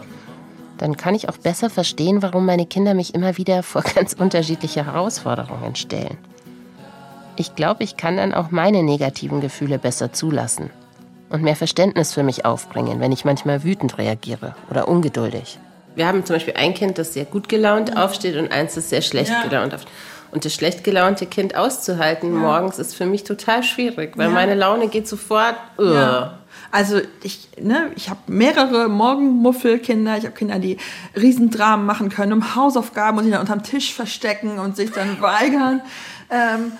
[0.78, 4.86] dann kann ich auch besser verstehen, warum meine Kinder mich immer wieder vor ganz unterschiedliche
[4.86, 6.18] Herausforderungen stellen.
[7.36, 10.70] Ich glaube, ich kann dann auch meine negativen Gefühle besser zulassen
[11.30, 15.58] und mehr Verständnis für mich aufbringen, wenn ich manchmal wütend reagiere oder ungeduldig.
[15.96, 19.02] Wir haben zum Beispiel ein Kind, das sehr gut gelaunt aufsteht und eins, das sehr
[19.02, 19.44] schlecht ja.
[19.44, 19.92] gelaunt aufsteht.
[20.32, 22.40] Und das schlecht gelaunte Kind auszuhalten ja.
[22.40, 24.34] morgens ist für mich total schwierig, weil ja.
[24.34, 25.56] meine Laune geht sofort.
[25.78, 26.28] Uh.
[26.72, 30.18] Also ich, ne, ich habe mehrere Morgenmuffelkinder.
[30.18, 30.78] Ich habe Kinder, die
[31.16, 35.82] Riesendramen machen können um Hausaufgaben und sich dann unterm Tisch verstecken und sich dann weigern.
[36.32, 36.72] Ähm,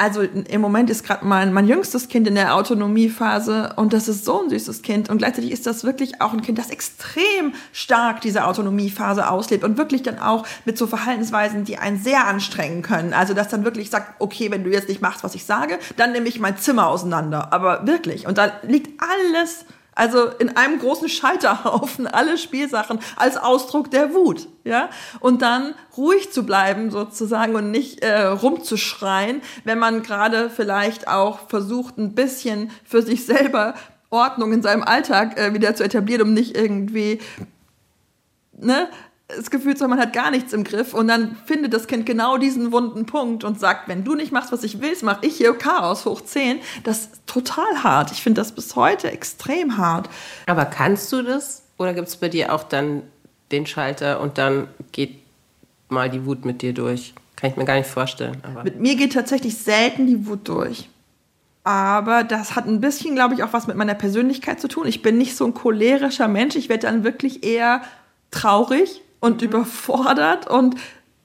[0.00, 4.24] also im Moment ist gerade mein, mein jüngstes Kind in der Autonomiephase und das ist
[4.24, 8.22] so ein süßes Kind und gleichzeitig ist das wirklich auch ein Kind, das extrem stark
[8.22, 13.12] diese Autonomiephase auslebt und wirklich dann auch mit so Verhaltensweisen, die einen sehr anstrengen können.
[13.12, 16.12] Also dass dann wirklich sagt, okay, wenn du jetzt nicht machst, was ich sage, dann
[16.12, 17.52] nehme ich mein Zimmer auseinander.
[17.52, 18.26] Aber wirklich.
[18.26, 24.48] Und da liegt alles also in einem großen Scheiterhaufen alle Spielsachen als Ausdruck der Wut,
[24.64, 24.90] ja.
[25.20, 31.48] Und dann ruhig zu bleiben sozusagen und nicht äh, rumzuschreien, wenn man gerade vielleicht auch
[31.48, 33.74] versucht, ein bisschen für sich selber
[34.10, 37.20] Ordnung in seinem Alltag äh, wieder zu etablieren, um nicht irgendwie
[38.52, 38.88] ne,
[39.36, 42.06] das Gefühl zu haben, man hat gar nichts im Griff und dann findet das Kind
[42.06, 45.36] genau diesen wunden Punkt und sagt, wenn du nicht machst, was ich will, mache ich
[45.36, 46.58] hier Chaos hoch 10.
[46.84, 48.12] Das ist total hart.
[48.12, 50.08] Ich finde das bis heute extrem hart.
[50.46, 51.62] Aber kannst du das?
[51.78, 53.02] Oder gibt es bei dir auch dann
[53.52, 55.20] den Schalter und dann geht
[55.88, 57.14] mal die Wut mit dir durch?
[57.36, 58.42] Kann ich mir gar nicht vorstellen.
[58.42, 58.64] Aber.
[58.64, 60.88] Mit mir geht tatsächlich selten die Wut durch.
[61.64, 64.86] Aber das hat ein bisschen, glaube ich, auch was mit meiner Persönlichkeit zu tun.
[64.86, 66.56] Ich bin nicht so ein cholerischer Mensch.
[66.56, 67.82] Ich werde dann wirklich eher
[68.30, 70.76] traurig und überfordert und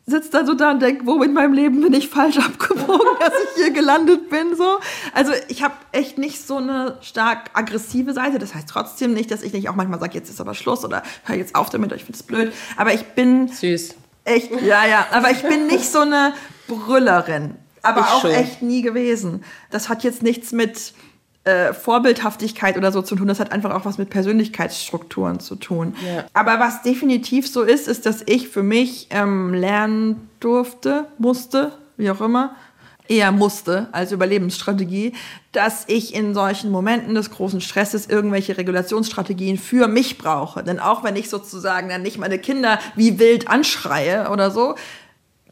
[0.05, 3.33] sitzt dann so da und denkt, wo in meinem Leben bin ich falsch abgebogen, dass
[3.33, 4.79] ich hier gelandet bin so.
[5.13, 8.37] Also ich habe echt nicht so eine stark aggressive Seite.
[8.37, 11.01] Das heißt trotzdem nicht, dass ich nicht auch manchmal sage, jetzt ist aber Schluss oder
[11.23, 12.53] hör jetzt auf damit, ich finde es blöd.
[12.77, 13.95] Aber ich bin süß.
[14.25, 15.07] Echt, ja, ja.
[15.11, 16.33] Aber ich bin nicht so eine
[16.67, 17.55] Brüllerin.
[17.81, 18.31] Aber ich auch schon.
[18.31, 19.43] echt nie gewesen.
[19.69, 20.93] Das hat jetzt nichts mit
[21.45, 23.27] äh, Vorbildhaftigkeit oder so zu tun.
[23.27, 25.95] Das hat einfach auch was mit Persönlichkeitsstrukturen zu tun.
[26.03, 26.25] Ja.
[26.33, 32.09] Aber was definitiv so ist, ist, dass ich für mich ähm, lernen durfte, musste, wie
[32.09, 32.55] auch immer,
[33.07, 35.13] eher musste als Überlebensstrategie,
[35.51, 40.63] dass ich in solchen Momenten des großen Stresses irgendwelche Regulationsstrategien für mich brauche.
[40.63, 44.73] Denn auch wenn ich sozusagen dann nicht meine Kinder wie wild anschreie oder so,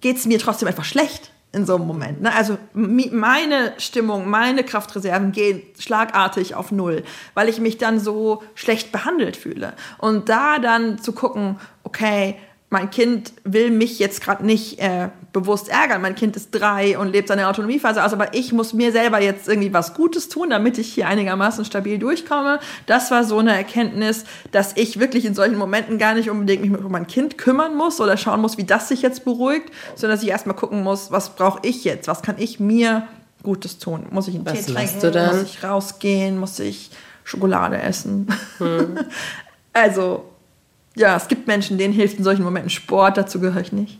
[0.01, 2.21] geht es mir trotzdem einfach schlecht in so einem Moment.
[2.21, 2.35] Ne?
[2.35, 7.03] Also meine Stimmung, meine Kraftreserven gehen schlagartig auf Null,
[7.35, 9.73] weil ich mich dann so schlecht behandelt fühle.
[9.99, 12.37] Und da dann zu gucken, okay,
[12.73, 16.01] mein Kind will mich jetzt gerade nicht äh, bewusst ärgern.
[16.01, 19.47] Mein Kind ist drei und lebt seine Autonomiephase aus, aber ich muss mir selber jetzt
[19.47, 22.59] irgendwie was Gutes tun, damit ich hier einigermaßen stabil durchkomme.
[22.87, 26.83] Das war so eine Erkenntnis, dass ich wirklich in solchen Momenten gar nicht unbedingt mich
[26.83, 30.23] um mein Kind kümmern muss oder schauen muss, wie das sich jetzt beruhigt, sondern dass
[30.23, 32.07] ich erstmal gucken muss, was brauche ich jetzt?
[32.07, 33.07] Was kann ich mir
[33.43, 34.07] Gutes tun?
[34.09, 35.27] Muss ich einen Was Tee trinken?
[35.27, 36.39] Muss ich rausgehen?
[36.39, 36.89] Muss ich
[37.23, 38.27] Schokolade essen?
[39.73, 40.32] also,
[40.95, 43.99] ja, es gibt Menschen, denen hilft in solchen Momenten Sport, dazu gehöre ich nicht.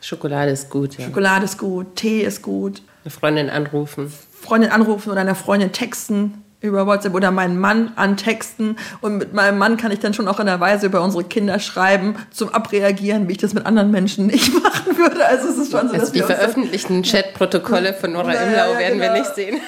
[0.00, 1.06] Schokolade ist gut, ja.
[1.06, 4.12] Schokolade ist gut, Tee ist gut, Eine Freundin anrufen.
[4.40, 9.58] Freundin anrufen oder einer Freundin texten über WhatsApp oder meinen Mann antexten und mit meinem
[9.58, 13.28] Mann kann ich dann schon auch in der Weise über unsere Kinder schreiben zum Abreagieren,
[13.28, 15.24] wie ich das mit anderen Menschen nicht machen würde.
[15.26, 18.72] Also es ist schon so, dass Also die wir veröffentlichten Chatprotokolle von Nora Ja, Imlau
[18.72, 19.20] ja, werden wir genau.
[19.20, 19.60] nicht sehen.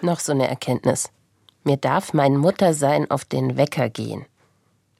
[0.00, 1.10] Noch so eine Erkenntnis.
[1.64, 4.24] Mir darf mein Muttersein auf den Wecker gehen.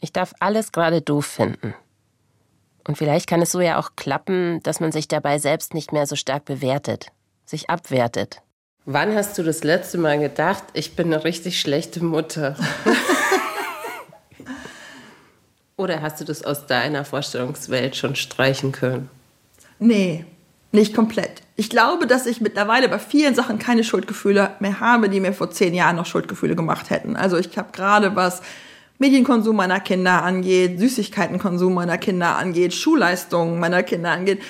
[0.03, 1.75] Ich darf alles gerade doof finden.
[2.89, 6.09] Und vielleicht kann es so ja auch klappen, dass man sich dabei selbst nicht mehr
[6.09, 7.13] so stark bewertet,
[7.45, 8.43] sich abwertet.
[8.85, 12.57] Wann hast du das letzte Mal gedacht, ich bin eine richtig schlechte Mutter?
[15.77, 19.09] Oder hast du das aus deiner Vorstellungswelt schon streichen können?
[19.79, 20.25] Nee,
[20.73, 21.43] nicht komplett.
[21.55, 25.53] Ich glaube, dass ich mittlerweile bei vielen Sachen keine Schuldgefühle mehr habe, die mir vor
[25.53, 27.15] zehn Jahren noch Schuldgefühle gemacht hätten.
[27.15, 28.43] Also ich habe gerade was
[29.03, 34.41] Medienkonsum meiner Kinder angeht, Süßigkeitenkonsum meiner Kinder angeht, Schulleistungen meiner Kinder angeht,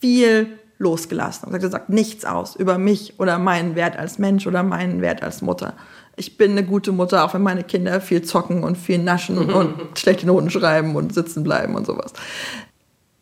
[0.00, 1.48] viel losgelassen.
[1.48, 5.24] Ich habe gesagt, nichts aus über mich oder meinen Wert als Mensch oder meinen Wert
[5.24, 5.74] als Mutter.
[6.14, 9.74] Ich bin eine gute Mutter, auch wenn meine Kinder viel zocken und viel naschen und
[9.98, 12.12] schlechte Noten schreiben und sitzen bleiben und sowas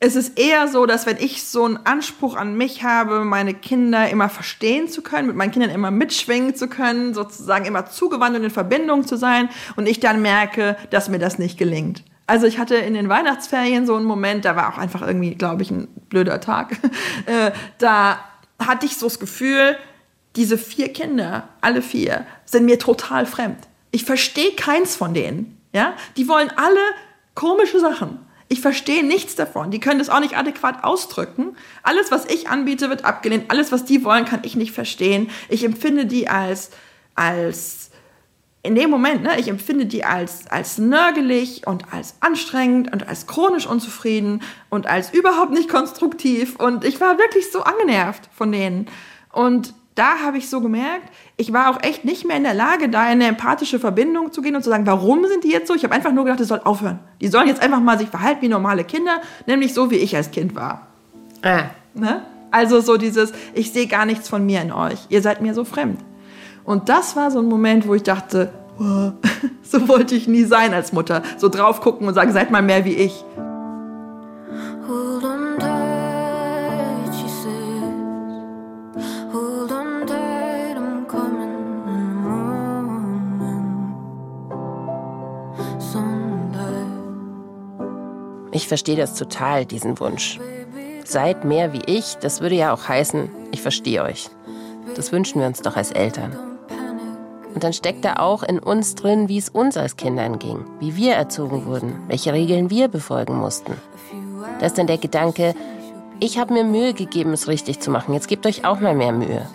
[0.04, 4.10] es ist eher so, dass wenn ich so einen Anspruch an mich habe, meine Kinder
[4.10, 8.44] immer verstehen zu können, mit meinen Kindern immer mitschwingen zu können, sozusagen immer zugewandt und
[8.44, 12.04] in Verbindung zu sein und ich dann merke, dass mir das nicht gelingt.
[12.26, 15.62] Also ich hatte in den Weihnachtsferien so einen Moment, da war auch einfach irgendwie, glaube
[15.62, 16.76] ich, ein blöder Tag.
[17.26, 18.18] Äh, da
[18.58, 19.76] hatte ich so das Gefühl,
[20.36, 23.58] diese vier Kinder, alle vier, sind mir total fremd.
[23.92, 25.58] Ich verstehe keins von denen.
[25.72, 25.94] Ja?
[26.18, 26.80] Die wollen alle
[27.34, 28.18] komische Sachen.
[28.54, 29.72] Ich verstehe nichts davon.
[29.72, 31.56] Die können das auch nicht adäquat ausdrücken.
[31.82, 33.46] Alles, was ich anbiete, wird abgelehnt.
[33.48, 35.28] Alles, was die wollen, kann ich nicht verstehen.
[35.48, 36.70] Ich empfinde die als,
[37.16, 37.90] als
[38.62, 43.26] in dem Moment, ne, ich empfinde die als, als nörgelig und als anstrengend und als
[43.26, 44.40] chronisch unzufrieden
[44.70, 46.54] und als überhaupt nicht konstruktiv.
[46.54, 48.86] Und ich war wirklich so angenervt von denen.
[49.32, 52.88] Und da habe ich so gemerkt, ich war auch echt nicht mehr in der Lage,
[52.88, 55.74] da in eine empathische Verbindung zu gehen und zu sagen, warum sind die jetzt so?
[55.74, 56.98] Ich habe einfach nur gedacht, das soll aufhören.
[57.20, 60.30] Die sollen jetzt einfach mal sich verhalten wie normale Kinder, nämlich so, wie ich als
[60.30, 60.88] Kind war.
[61.42, 62.22] Ah, Ne?
[62.50, 64.98] Also so dieses, ich sehe gar nichts von mir in euch.
[65.08, 65.98] Ihr seid mir so fremd.
[66.64, 69.12] Und das war so ein Moment, wo ich dachte, "Oh,
[69.62, 71.22] so wollte ich nie sein als Mutter.
[71.36, 73.24] So drauf gucken und sagen, seid mal mehr wie ich.
[74.86, 75.33] Hold on
[88.54, 90.38] Ich verstehe das total, diesen Wunsch.
[91.04, 94.30] Seid mehr wie ich, das würde ja auch heißen, ich verstehe euch.
[94.94, 96.36] Das wünschen wir uns doch als Eltern.
[97.52, 100.94] Und dann steckt da auch in uns drin, wie es uns als Kindern ging, wie
[100.94, 103.74] wir erzogen wurden, welche Regeln wir befolgen mussten.
[104.60, 105.54] Da ist dann der Gedanke,
[106.20, 109.12] ich habe mir Mühe gegeben, es richtig zu machen, jetzt gebt euch auch mal mehr
[109.12, 109.48] Mühe.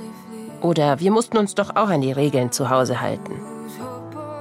[0.61, 3.39] Oder wir mussten uns doch auch an die Regeln zu Hause halten.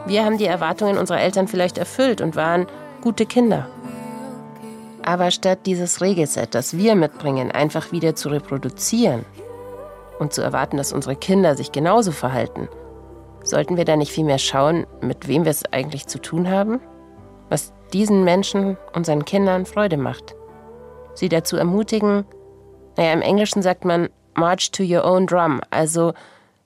[0.07, 2.67] Wir haben die Erwartungen unserer Eltern vielleicht erfüllt und waren
[3.03, 3.69] gute Kinder.
[5.03, 9.25] Aber statt dieses Regelset, das wir mitbringen, einfach wieder zu reproduzieren
[10.19, 12.69] und zu erwarten, dass unsere Kinder sich genauso verhalten,
[13.43, 16.81] sollten wir da nicht vielmehr schauen, mit wem wir es eigentlich zu tun haben?
[17.49, 20.35] Was diesen Menschen, unseren Kindern Freude macht.
[21.15, 22.25] Sie dazu ermutigen,
[22.97, 26.13] naja, im Englischen sagt man March to your own drum, also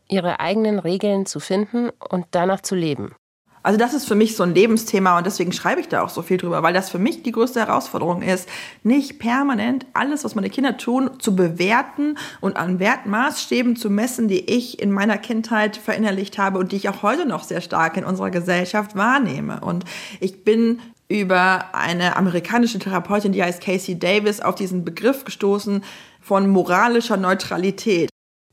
[0.08, 3.14] ihre eigenen Regeln zu finden und danach zu leben.
[3.62, 6.22] Also das ist für mich so ein Lebensthema und deswegen schreibe ich da auch so
[6.22, 8.48] viel drüber, weil das für mich die größte Herausforderung ist,
[8.82, 14.50] nicht permanent alles, was meine Kinder tun, zu bewerten und an Wertmaßstäben zu messen, die
[14.50, 18.04] ich in meiner Kindheit verinnerlicht habe und die ich auch heute noch sehr stark in
[18.04, 19.60] unserer Gesellschaft wahrnehme.
[19.60, 19.84] Und
[20.18, 25.84] ich bin über eine amerikanische Therapeutin, die heißt Casey Davis, auf diesen Begriff gestoßen
[26.20, 28.08] von moralischer Neutralität.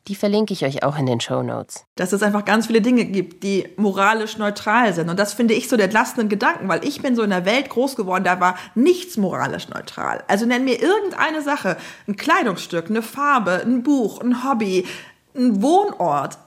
[0.09, 1.85] Die verlinke ich euch auch in den Show Notes.
[1.95, 5.07] dass es einfach ganz viele Dinge gibt, die moralisch neutral sind.
[5.07, 7.69] Und das finde ich so der entlastenden Gedanken, weil ich bin so in der Welt
[7.69, 10.23] groß geworden, da war nichts moralisch neutral.
[10.27, 14.87] Also nenn mir irgendeine Sache, ein Kleidungsstück, eine Farbe, ein Buch, ein Hobby,
[15.35, 16.39] ein Wohnort.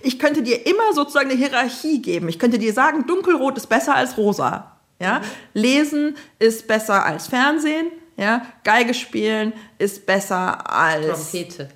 [0.00, 2.28] Ich könnte dir immer sozusagen eine Hierarchie geben.
[2.28, 4.76] Ich könnte dir sagen, dunkelrot ist besser als rosa.
[5.00, 5.22] Ja?
[5.54, 7.88] Lesen ist besser als Fernsehen.
[8.16, 11.68] Ja, Geige spielen ist besser als Trompete.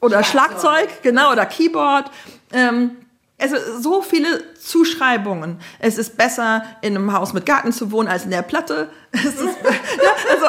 [0.00, 2.10] Oder Schlagzeug, genau, oder Keyboard.
[2.52, 2.92] Ähm,
[3.38, 5.58] also so viele Zuschreibungen.
[5.78, 8.88] Es ist besser, in einem Haus mit Garten zu wohnen, als in der Platte.
[9.12, 10.46] Es ist, ja, also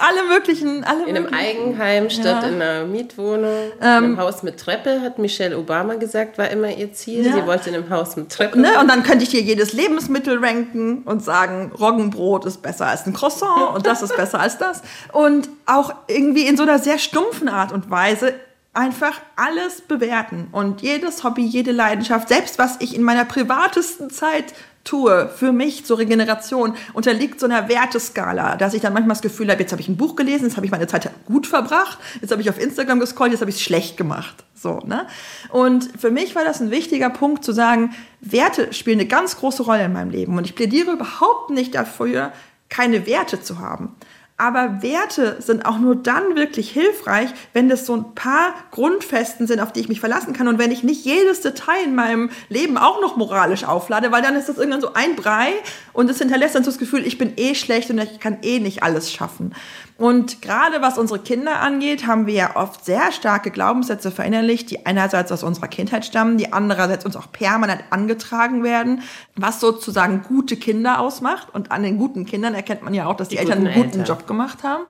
[0.00, 1.44] alle möglichen, alle In einem möglichen.
[1.44, 2.48] Eigenheim statt Ja.
[2.48, 3.72] in einer Mietwohnung.
[3.80, 7.26] in einem Haus mit Treppe, hat Michelle Obama gesagt, war immer ihr Ziel.
[7.26, 7.32] Ja.
[7.34, 8.58] Sie wollte in einem Haus mit Treppe.
[8.60, 8.78] Ne?
[8.80, 13.12] Und dann könnte ich dir jedes Lebensmittel ranken und sagen, Roggenbrot ist besser als ein
[13.12, 14.82] Croissant und das ist besser als das.
[15.12, 18.34] Und auch irgendwie in so einer sehr stumpfen Art und Weise
[18.72, 24.54] einfach alles bewerten und jedes Hobby, jede Leidenschaft, selbst was ich in meiner privatesten Zeit
[24.84, 29.50] tue, für mich zur Regeneration, unterliegt so einer Werteskala, dass ich dann manchmal das Gefühl
[29.50, 32.30] habe, jetzt habe ich ein Buch gelesen, jetzt habe ich meine Zeit gut verbracht, jetzt
[32.30, 34.44] habe ich auf Instagram gescrollt, jetzt habe ich es schlecht gemacht.
[34.54, 35.06] So, ne?
[35.50, 39.64] Und für mich war das ein wichtiger Punkt zu sagen, Werte spielen eine ganz große
[39.64, 42.32] Rolle in meinem Leben und ich plädiere überhaupt nicht dafür,
[42.68, 43.96] keine Werte zu haben.
[44.40, 49.60] Aber Werte sind auch nur dann wirklich hilfreich, wenn das so ein paar Grundfesten sind,
[49.60, 50.48] auf die ich mich verlassen kann.
[50.48, 54.36] Und wenn ich nicht jedes Detail in meinem Leben auch noch moralisch auflade, weil dann
[54.36, 55.52] ist das irgendwann so ein Brei
[55.92, 58.60] und es hinterlässt dann so das Gefühl, ich bin eh schlecht und ich kann eh
[58.60, 59.54] nicht alles schaffen.
[60.00, 64.86] Und gerade was unsere Kinder angeht, haben wir ja oft sehr starke Glaubenssätze verinnerlicht, die
[64.86, 69.02] einerseits aus unserer Kindheit stammen, die andererseits uns auch permanent angetragen werden,
[69.36, 71.54] was sozusagen gute Kinder ausmacht.
[71.54, 74.00] Und an den guten Kindern erkennt man ja auch, dass die, Die Eltern einen guten
[74.00, 74.04] Eltern.
[74.06, 74.86] Job gemacht haben.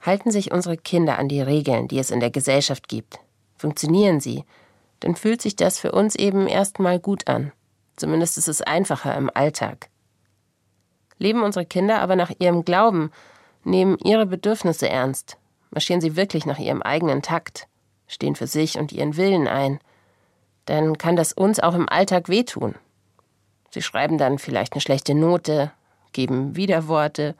[0.00, 3.18] Halten sich unsere Kinder an die Regeln, die es in der Gesellschaft gibt?
[3.58, 4.44] Funktionieren sie?
[5.00, 7.52] Dann fühlt sich das für uns eben erstmal gut an.
[7.96, 9.90] Zumindest ist es einfacher im Alltag.
[11.18, 13.10] Leben unsere Kinder aber nach ihrem Glauben,
[13.64, 15.36] nehmen ihre Bedürfnisse ernst,
[15.70, 17.66] marschieren sie wirklich nach ihrem eigenen Takt,
[18.06, 19.78] stehen für sich und ihren Willen ein,
[20.66, 22.74] dann kann das uns auch im Alltag wehtun.
[23.70, 25.72] Sie schreiben dann vielleicht eine schlechte Note,
[26.12, 27.34] geben Widerworte,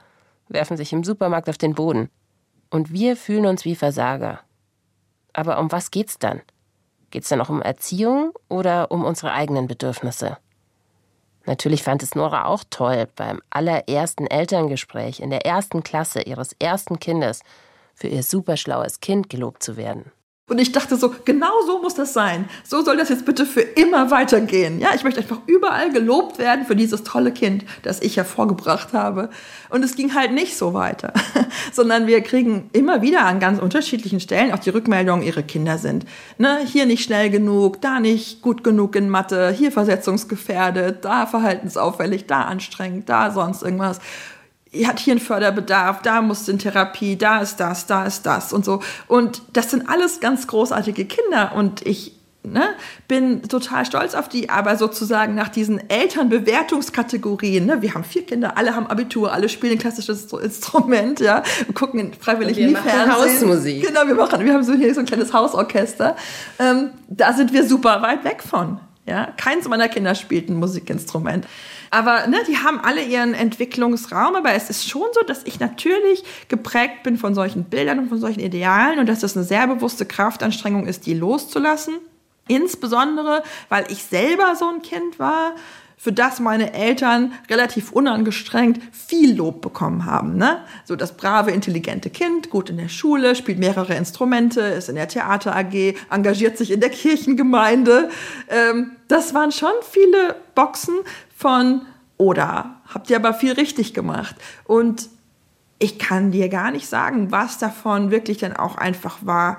[0.49, 2.11] werfen sich im Supermarkt auf den Boden.
[2.71, 4.41] Und wir fühlen uns wie Versager.
[5.33, 6.43] Aber um was geht's dann?
[7.11, 10.39] Geht's dann auch um Erziehung oder um unsere eigenen Bedürfnisse?
[11.47, 16.99] Natürlich fand es Nora auch toll, beim allerersten Elterngespräch in der ersten Klasse ihres ersten
[16.99, 17.43] Kindes
[17.95, 20.11] für ihr superschlaues Kind gelobt zu werden.
[20.47, 22.51] Und ich dachte so, genau so muss das sein.
[22.65, 24.79] So soll das jetzt bitte für immer weitergehen.
[24.79, 29.31] Ja, ich möchte einfach überall gelobt werden für dieses tolle Kind, das ich hervorgebracht habe.
[29.71, 31.15] Und es ging halt nicht so weiter,
[31.73, 36.05] sondern wir kriegen immer wieder an ganz unterschiedlichen Stellen auch die Rückmeldung, ihre Kinder sind
[36.37, 42.27] ne, hier nicht schnell genug, da nicht gut genug in Mathe, hier versetzungsgefährdet, da verhaltensauffällig,
[42.27, 43.99] da anstrengend, da sonst irgendwas
[44.83, 48.65] hat hier einen Förderbedarf, da muss in Therapie, da ist das, da ist das und
[48.65, 48.81] so.
[49.07, 52.13] Und das sind alles ganz großartige Kinder und ich
[52.45, 52.75] ne,
[53.09, 58.57] bin total stolz auf die, aber sozusagen nach diesen Elternbewertungskategorien, ne, wir haben vier Kinder,
[58.57, 62.67] alle haben Abitur, alle spielen ein klassisches Instrument, ja, und gucken in freiwillig Und wir
[62.67, 63.51] nie machen Fernsehen.
[63.51, 63.87] Hausmusik.
[63.87, 66.17] Genau, wir machen, wir haben so hier so ein kleines Hausorchester.
[66.59, 68.79] Ähm, da sind wir super weit weg von.
[69.07, 71.47] Ja, keins meiner Kinder spielt ein Musikinstrument.
[71.95, 76.25] Aber ne, die haben alle ihren Entwicklungsraum, aber es ist schon so, dass ich natürlich
[76.49, 80.05] geprägt bin von solchen Bildern und von solchen Idealen und dass das eine sehr bewusste
[80.05, 81.95] Kraftanstrengung ist, die loszulassen.
[82.49, 85.55] Insbesondere, weil ich selber so ein Kind war,
[85.97, 90.37] für das meine Eltern relativ unangestrengt viel Lob bekommen haben.
[90.37, 90.59] Ne?
[90.85, 95.09] So das brave, intelligente Kind, gut in der Schule, spielt mehrere Instrumente, ist in der
[95.09, 98.11] Theater AG, engagiert sich in der Kirchengemeinde.
[98.49, 100.95] Ähm, das waren schon viele Boxen
[101.37, 101.83] von
[102.17, 104.37] oder habt ihr aber viel richtig gemacht.
[104.65, 105.09] Und
[105.79, 109.59] ich kann dir gar nicht sagen, was davon wirklich dann auch einfach war,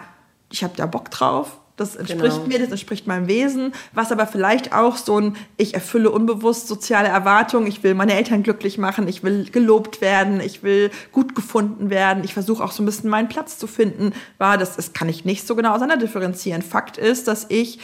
[0.52, 1.60] ich habe da Bock drauf.
[1.76, 2.48] Das entspricht Genau.
[2.48, 3.74] mir, das entspricht meinem Wesen.
[3.92, 8.44] Was aber vielleicht auch so ein, ich erfülle unbewusst soziale Erwartungen, ich will meine Eltern
[8.44, 12.82] glücklich machen, ich will gelobt werden, ich will gut gefunden werden, ich versuche auch so
[12.82, 16.62] ein bisschen meinen Platz zu finden, war das, das kann ich nicht so genau auseinanderdifferenzieren.
[16.62, 17.80] Fakt ist, dass ich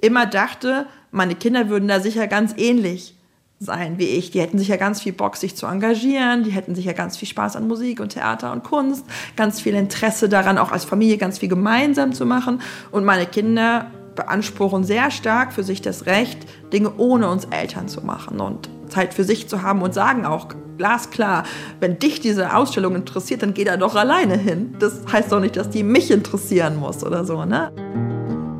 [0.00, 3.14] immer dachte, meine Kinder würden da sicher ganz ähnlich
[3.60, 4.30] sein wie ich.
[4.30, 6.44] Die hätten sicher ganz viel Bock, sich zu engagieren.
[6.44, 9.04] Die hätten sicher ganz viel Spaß an Musik und Theater und Kunst,
[9.36, 12.60] ganz viel Interesse daran, auch als Familie ganz viel gemeinsam zu machen.
[12.90, 16.38] Und meine Kinder beanspruchen sehr stark für sich das Recht,
[16.72, 20.48] Dinge ohne uns Eltern zu machen und Zeit für sich zu haben und sagen auch
[20.76, 21.44] glasklar,
[21.80, 24.74] wenn dich diese Ausstellung interessiert, dann geh da doch alleine hin.
[24.78, 27.70] Das heißt doch nicht, dass die mich interessieren muss oder so, ne?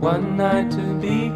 [0.01, 1.31] One night to be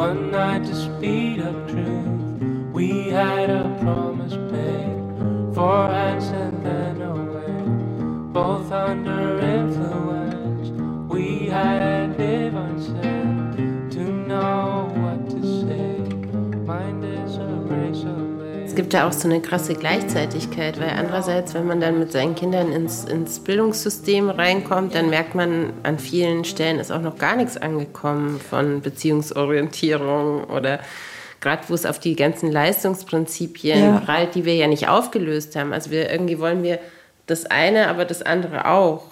[0.00, 2.40] one night to speed up truth.
[2.72, 8.32] We had a promise made, four hands and then away.
[8.32, 9.49] Both under
[18.70, 22.36] Es gibt ja auch so eine krasse Gleichzeitigkeit, weil andererseits, wenn man dann mit seinen
[22.36, 27.34] Kindern ins, ins Bildungssystem reinkommt, dann merkt man, an vielen Stellen ist auch noch gar
[27.34, 30.78] nichts angekommen von Beziehungsorientierung oder
[31.40, 33.98] gerade wo es auf die ganzen Leistungsprinzipien Ja.
[33.98, 35.72] prallt, die wir ja nicht aufgelöst haben.
[35.72, 36.78] Also wir irgendwie wollen wir
[37.26, 39.02] das eine, aber das andere auch.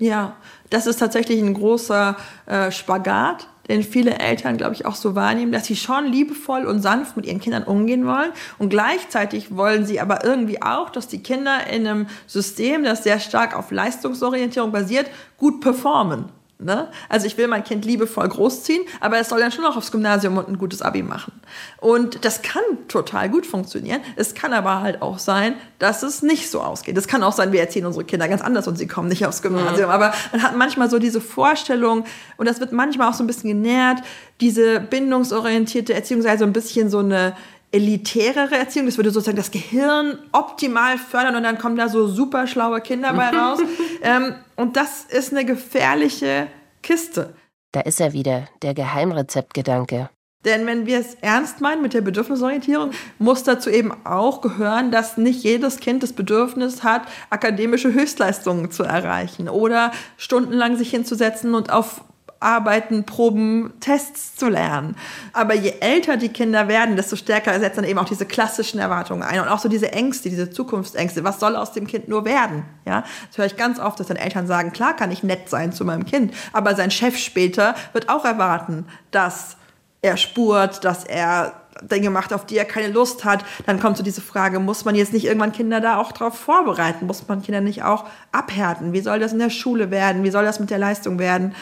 [0.00, 0.36] Ja,
[0.68, 2.14] das ist tatsächlich ein großer
[2.44, 6.80] äh, Spagat, den viele Eltern, glaube ich, auch so wahrnehmen, dass sie schon liebevoll und
[6.80, 8.32] sanft mit ihren Kindern umgehen wollen.
[8.58, 13.18] Und gleichzeitig wollen sie aber irgendwie auch, dass die Kinder in einem System, das sehr
[13.18, 16.26] stark auf Leistungsorientierung basiert, gut performen.
[16.58, 16.88] Ne?
[17.08, 20.38] Also ich will mein Kind liebevoll großziehen, aber es soll dann schon auch aufs Gymnasium
[20.38, 21.32] und ein gutes Abi machen.
[21.78, 24.00] Und das kann total gut funktionieren.
[24.14, 26.96] Es kann aber halt auch sein, dass es nicht so ausgeht.
[26.96, 29.42] Es kann auch sein, wir erziehen unsere Kinder ganz anders und sie kommen nicht aufs
[29.42, 29.90] Gymnasium.
[29.90, 32.04] Aber man hat manchmal so diese Vorstellung,
[32.36, 33.98] und das wird manchmal auch so ein bisschen genährt,
[34.40, 37.34] diese bindungsorientierte Erziehung sei so ein bisschen so eine
[37.72, 38.86] elitärere Erziehung.
[38.86, 43.12] Das würde sozusagen das Gehirn optimal fördern und dann kommen da so super schlaue Kinder
[43.14, 43.58] bei raus.
[44.02, 46.46] ähm, und das ist eine gefährliche
[46.82, 47.34] Kiste.
[47.72, 50.10] Da ist er wieder, der Geheimrezeptgedanke.
[50.44, 55.16] Denn wenn wir es ernst meinen mit der Bedürfnisorientierung, muss dazu eben auch gehören, dass
[55.16, 61.70] nicht jedes Kind das Bedürfnis hat, akademische Höchstleistungen zu erreichen oder stundenlang sich hinzusetzen und
[61.70, 62.02] auf
[62.42, 64.96] Arbeiten, Proben, Tests zu lernen.
[65.32, 69.22] Aber je älter die Kinder werden, desto stärker setzt dann eben auch diese klassischen Erwartungen
[69.22, 71.24] ein und auch so diese Ängste, diese Zukunftsängste.
[71.24, 72.64] Was soll aus dem Kind nur werden?
[72.84, 75.72] Ja, das höre ich ganz oft, dass dann Eltern sagen, klar kann ich nett sein
[75.72, 79.56] zu meinem Kind, aber sein Chef später wird auch erwarten, dass
[80.02, 84.02] er spurt, dass er Dinge macht, auf die er keine Lust hat, dann kommt so
[84.02, 87.06] diese Frage, muss man jetzt nicht irgendwann Kinder da auch drauf vorbereiten?
[87.06, 88.92] Muss man Kinder nicht auch abhärten?
[88.92, 90.22] Wie soll das in der Schule werden?
[90.22, 91.54] Wie soll das mit der Leistung werden?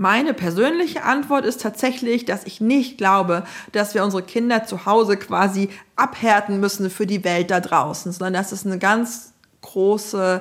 [0.00, 5.18] Meine persönliche Antwort ist tatsächlich, dass ich nicht glaube, dass wir unsere Kinder zu Hause
[5.18, 10.40] quasi abhärten müssen für die Welt da draußen, sondern dass es eine ganz große,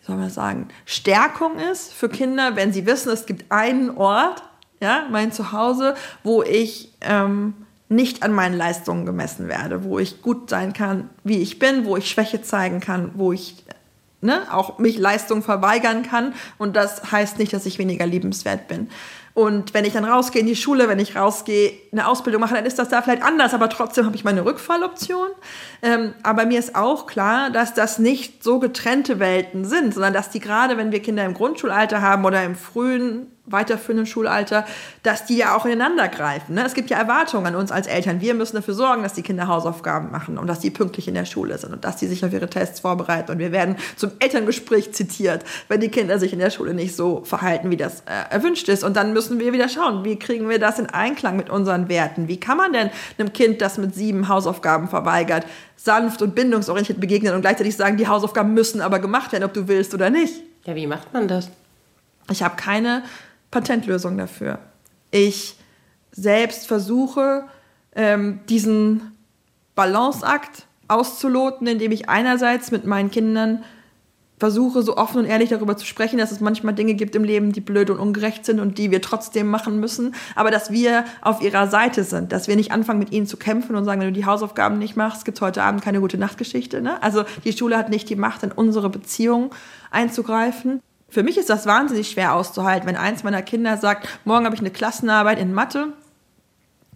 [0.00, 4.42] wie soll man sagen, Stärkung ist für Kinder, wenn sie wissen, es gibt einen Ort,
[4.80, 7.52] ja, mein Zuhause, wo ich ähm,
[7.90, 11.98] nicht an meinen Leistungen gemessen werde, wo ich gut sein kann, wie ich bin, wo
[11.98, 13.66] ich Schwäche zeigen kann, wo ich
[14.24, 16.34] ne, auch mich Leistung verweigern kann.
[16.58, 18.88] Und das heißt nicht, dass ich weniger liebenswert bin.
[19.34, 22.66] Und wenn ich dann rausgehe in die Schule, wenn ich rausgehe, eine Ausbildung mache, dann
[22.66, 25.26] ist das da vielleicht anders, aber trotzdem habe ich meine Rückfalloption.
[25.82, 30.30] Ähm, aber mir ist auch klar, dass das nicht so getrennte Welten sind, sondern dass
[30.30, 34.64] die gerade, wenn wir Kinder im Grundschulalter haben oder im frühen weiterführenden Schulalter,
[35.02, 36.54] dass die ja auch ineinander greifen.
[36.54, 36.64] Ne?
[36.64, 38.22] Es gibt ja Erwartungen an uns als Eltern.
[38.22, 41.26] Wir müssen dafür sorgen, dass die Kinder Hausaufgaben machen und dass die pünktlich in der
[41.26, 43.32] Schule sind und dass die sich auf ihre Tests vorbereiten.
[43.32, 47.22] Und wir werden zum Elterngespräch zitiert, wenn die Kinder sich in der Schule nicht so
[47.24, 48.82] verhalten, wie das äh, erwünscht ist.
[48.82, 52.28] Und dann müssen wir wieder schauen, wie kriegen wir das in Einklang mit unseren Werten?
[52.28, 55.44] Wie kann man denn einem Kind, das mit sieben Hausaufgaben verweigert,
[55.76, 59.68] sanft und bindungsorientiert begegnen und gleichzeitig sagen, die Hausaufgaben müssen aber gemacht werden, ob du
[59.68, 60.42] willst oder nicht?
[60.64, 61.50] Ja, wie macht man das?
[62.30, 63.02] Ich habe keine
[63.54, 64.58] Patentlösung dafür.
[65.12, 65.56] Ich
[66.10, 67.44] selbst versuche,
[67.94, 69.12] ähm, diesen
[69.76, 73.62] Balanceakt auszuloten, indem ich einerseits mit meinen Kindern
[74.40, 77.52] versuche, so offen und ehrlich darüber zu sprechen, dass es manchmal Dinge gibt im Leben,
[77.52, 81.40] die blöd und ungerecht sind und die wir trotzdem machen müssen, aber dass wir auf
[81.40, 84.20] ihrer Seite sind, dass wir nicht anfangen, mit ihnen zu kämpfen und sagen, wenn du
[84.20, 86.82] die Hausaufgaben nicht machst, gibt es heute Abend keine gute Nachtgeschichte.
[86.82, 87.00] Ne?
[87.04, 89.54] Also die Schule hat nicht die Macht, in unsere Beziehung
[89.92, 90.80] einzugreifen.
[91.14, 94.60] Für mich ist das wahnsinnig schwer auszuhalten, wenn eins meiner Kinder sagt, morgen habe ich
[94.60, 95.92] eine Klassenarbeit in Mathe,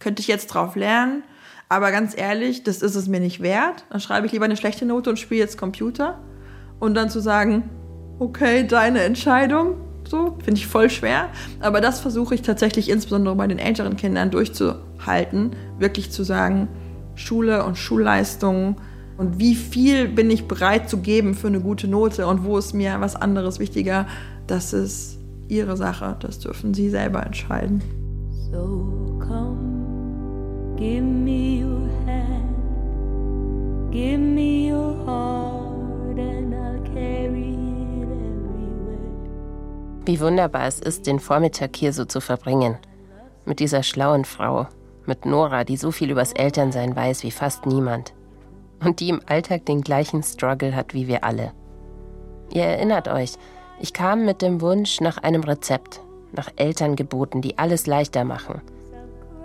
[0.00, 1.22] könnte ich jetzt drauf lernen,
[1.68, 3.84] aber ganz ehrlich, das ist es mir nicht wert.
[3.90, 6.18] Dann schreibe ich lieber eine schlechte Note und spiele jetzt Computer.
[6.80, 7.70] Und dann zu sagen,
[8.18, 11.28] okay, deine Entscheidung, so, finde ich voll schwer.
[11.60, 16.66] Aber das versuche ich tatsächlich insbesondere bei den älteren Kindern durchzuhalten, wirklich zu sagen,
[17.14, 18.80] Schule und Schulleistungen
[19.18, 22.72] und wie viel bin ich bereit zu geben für eine gute Note und wo ist
[22.72, 24.06] mir was anderes wichtiger,
[24.46, 27.82] das ist ihre Sache, das dürfen sie selber entscheiden.
[28.50, 38.98] So come, give me your hand, give me your heart, and I'll carry it everywhere.
[40.06, 42.76] Wie wunderbar es ist, den Vormittag hier so zu verbringen.
[43.44, 44.68] Mit dieser schlauen Frau.
[45.06, 48.12] Mit Nora, die so viel übers Elternsein weiß wie fast niemand.
[48.83, 51.53] Und die im Alltag den gleichen Struggle hat wie wir alle.
[52.53, 53.33] Ihr erinnert euch,
[53.81, 56.01] ich kam mit dem Wunsch nach einem Rezept,
[56.33, 58.61] nach Elterngeboten, die alles leichter machen.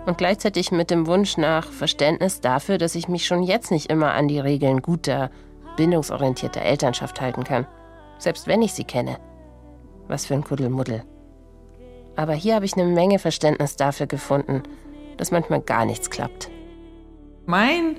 [0.06, 4.12] Und gleichzeitig mit dem Wunsch nach Verständnis dafür, dass ich mich schon jetzt nicht immer
[4.12, 5.30] an die Regeln guter,
[5.76, 7.66] bindungsorientierter Elternschaft halten kann.
[8.18, 9.18] Selbst wenn ich sie kenne.
[10.08, 11.02] Was für ein Kuddelmuddel.
[12.16, 14.62] Aber hier habe ich eine Menge Verständnis dafür gefunden,
[15.16, 16.50] dass manchmal gar nichts klappt.
[17.46, 17.96] Mein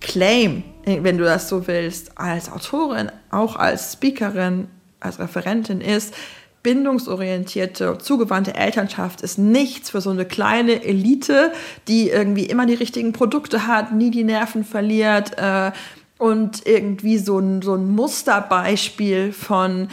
[0.00, 4.68] Claim, wenn du das so willst, als Autorin, auch als Speakerin,
[5.00, 6.14] als Referentin ist,
[6.62, 11.52] bindungsorientierte, zugewandte Elternschaft ist nichts für so eine kleine Elite,
[11.86, 15.70] die irgendwie immer die richtigen Produkte hat, nie die Nerven verliert äh,
[16.18, 19.88] und irgendwie so ein, so ein Musterbeispiel von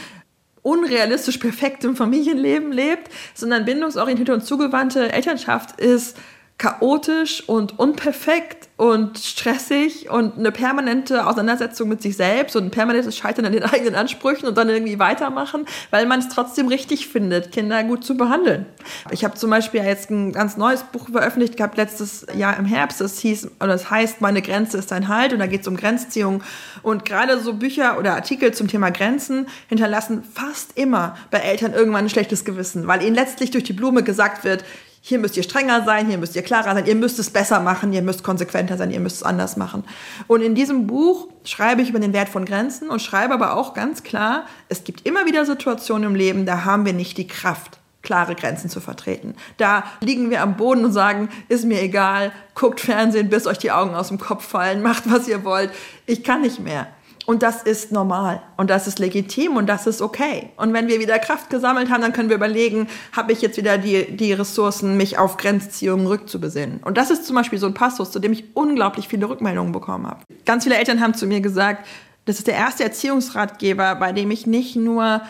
[0.64, 6.18] unrealistisch perfektem Familienleben lebt, sondern bindungsorientierte und zugewandte Elternschaft ist
[6.58, 13.16] chaotisch und unperfekt und stressig und eine permanente Auseinandersetzung mit sich selbst und ein permanentes
[13.16, 17.54] Scheitern an den eigenen Ansprüchen und dann irgendwie weitermachen, weil man es trotzdem richtig findet,
[17.54, 18.66] Kinder gut zu behandeln.
[19.12, 23.00] Ich habe zum Beispiel jetzt ein ganz neues Buch veröffentlicht gehabt letztes Jahr im Herbst.
[23.00, 25.78] Das hieß oder das heißt Meine Grenze ist ein Halt und da geht es um
[25.78, 26.44] Grenzziehung
[26.84, 32.06] und gerade so Bücher oder Artikel zum Thema Grenzen hinterlassen fast immer bei Eltern irgendwann
[32.06, 34.66] ein schlechtes Gewissen, weil ihnen letztlich durch die Blume gesagt wird,
[35.08, 37.94] hier müsst ihr strenger sein, hier müsst ihr klarer sein, ihr müsst es besser machen,
[37.94, 39.84] ihr müsst konsequenter sein, ihr müsst es anders machen.
[40.26, 43.76] Und in diesem Buch schreibe ich über den Wert von Grenzen und schreibe aber auch
[43.76, 47.78] ganz klar, es gibt immer wieder Situationen im Leben, da haben wir nicht die Kraft,
[48.02, 49.36] klare Grenzen zu vertreten.
[49.58, 53.72] Da liegen wir am Boden und sagen, ist mir egal, guckt Fernsehen, bis euch die
[53.72, 55.70] Augen aus dem Kopf fallen, macht was ihr wollt,
[56.08, 56.88] ich kann nicht mehr.
[57.26, 60.50] Und das ist normal und das ist legitim und das ist okay.
[60.58, 63.80] Und wenn wir wieder Kraft gesammelt haben, dann können wir überlegen, habe ich jetzt wieder
[63.80, 66.82] die, die Ressourcen, mich auf Grenzziehungen rückzubesinnen.
[66.84, 70.06] Und das ist zum Beispiel so ein Passus, zu dem ich unglaublich viele Rückmeldungen bekommen
[70.06, 70.22] habe.
[70.46, 71.88] Ganz viele Eltern haben zu mir gesagt,
[72.26, 75.22] das ist der erste Erziehungsratgeber, bei dem ich nicht nur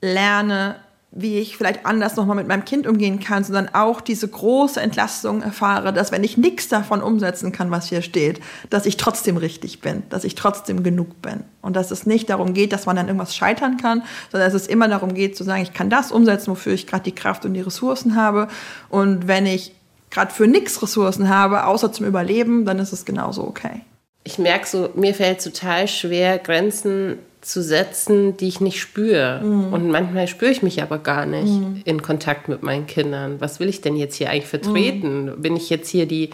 [0.00, 0.76] lerne,
[1.12, 5.40] wie ich vielleicht anders nochmal mit meinem Kind umgehen kann, sondern auch diese große Entlastung
[5.40, 9.80] erfahre, dass wenn ich nichts davon umsetzen kann, was hier steht, dass ich trotzdem richtig
[9.80, 11.44] bin, dass ich trotzdem genug bin.
[11.62, 14.68] Und dass es nicht darum geht, dass man dann irgendwas scheitern kann, sondern dass es
[14.68, 17.54] immer darum geht zu sagen, ich kann das umsetzen, wofür ich gerade die Kraft und
[17.54, 18.48] die Ressourcen habe.
[18.88, 19.72] Und wenn ich
[20.10, 23.80] gerade für nichts Ressourcen habe, außer zum Überleben, dann ist es genauso okay.
[24.24, 29.40] Ich merke so, mir fällt total schwer, Grenzen zu setzen, die ich nicht spüre.
[29.42, 29.72] Mhm.
[29.72, 31.82] Und manchmal spüre ich mich aber gar nicht mhm.
[31.84, 33.40] in Kontakt mit meinen Kindern.
[33.40, 35.26] Was will ich denn jetzt hier eigentlich vertreten?
[35.26, 35.42] Mhm.
[35.42, 36.30] Bin ich jetzt hier die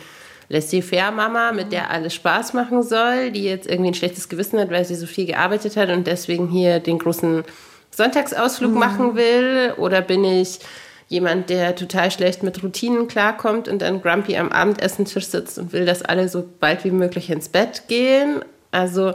[0.49, 4.85] Laissez-faire-Mama, mit der alles Spaß machen soll, die jetzt irgendwie ein schlechtes Gewissen hat, weil
[4.85, 7.45] sie so viel gearbeitet hat und deswegen hier den großen
[7.91, 8.79] Sonntagsausflug mhm.
[8.79, 9.75] machen will?
[9.77, 10.61] Oder bin ich
[11.09, 15.85] jemand, der total schlecht mit Routinen klarkommt und dann grumpy am Abendessentisch sitzt und will,
[15.85, 18.43] dass alle so bald wie möglich ins Bett gehen?
[18.71, 19.15] Also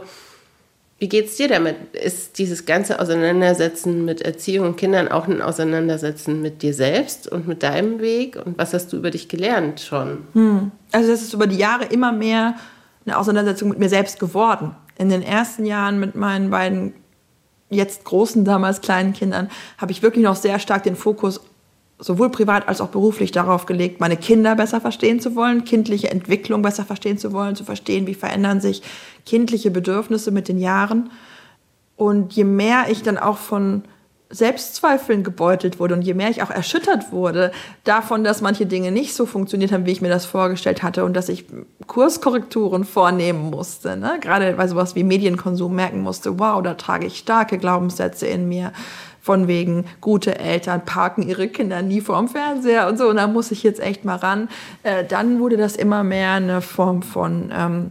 [0.98, 1.76] wie geht's dir damit?
[1.94, 7.46] Ist dieses ganze Auseinandersetzen mit Erziehung und Kindern auch ein Auseinandersetzen mit dir selbst und
[7.46, 8.36] mit deinem Weg?
[8.44, 10.26] Und was hast du über dich gelernt schon?
[10.32, 10.72] Hm.
[10.90, 12.56] Also das ist über die Jahre immer mehr
[13.06, 14.74] eine Auseinandersetzung mit mir selbst geworden.
[14.98, 16.94] In den ersten Jahren mit meinen beiden
[17.70, 21.40] jetzt großen, damals kleinen Kindern habe ich wirklich noch sehr stark den Fokus
[21.98, 26.62] sowohl privat als auch beruflich darauf gelegt, meine Kinder besser verstehen zu wollen, kindliche Entwicklung
[26.62, 28.82] besser verstehen zu wollen, zu verstehen, wie verändern sich
[29.26, 31.10] kindliche Bedürfnisse mit den Jahren.
[31.96, 33.82] Und je mehr ich dann auch von
[34.30, 37.50] Selbstzweifeln gebeutelt wurde und je mehr ich auch erschüttert wurde
[37.84, 41.14] davon, dass manche Dinge nicht so funktioniert haben, wie ich mir das vorgestellt hatte und
[41.14, 41.46] dass ich
[41.86, 44.18] Kurskorrekturen vornehmen musste, ne?
[44.20, 48.72] gerade bei sowas wie Medienkonsum merken musste, wow, da trage ich starke Glaubenssätze in mir
[49.28, 53.10] von wegen gute Eltern parken ihre Kinder nie vorm Fernseher und so.
[53.10, 54.48] Und da muss ich jetzt echt mal ran.
[54.84, 57.90] Äh, dann wurde das immer mehr eine Form von ähm,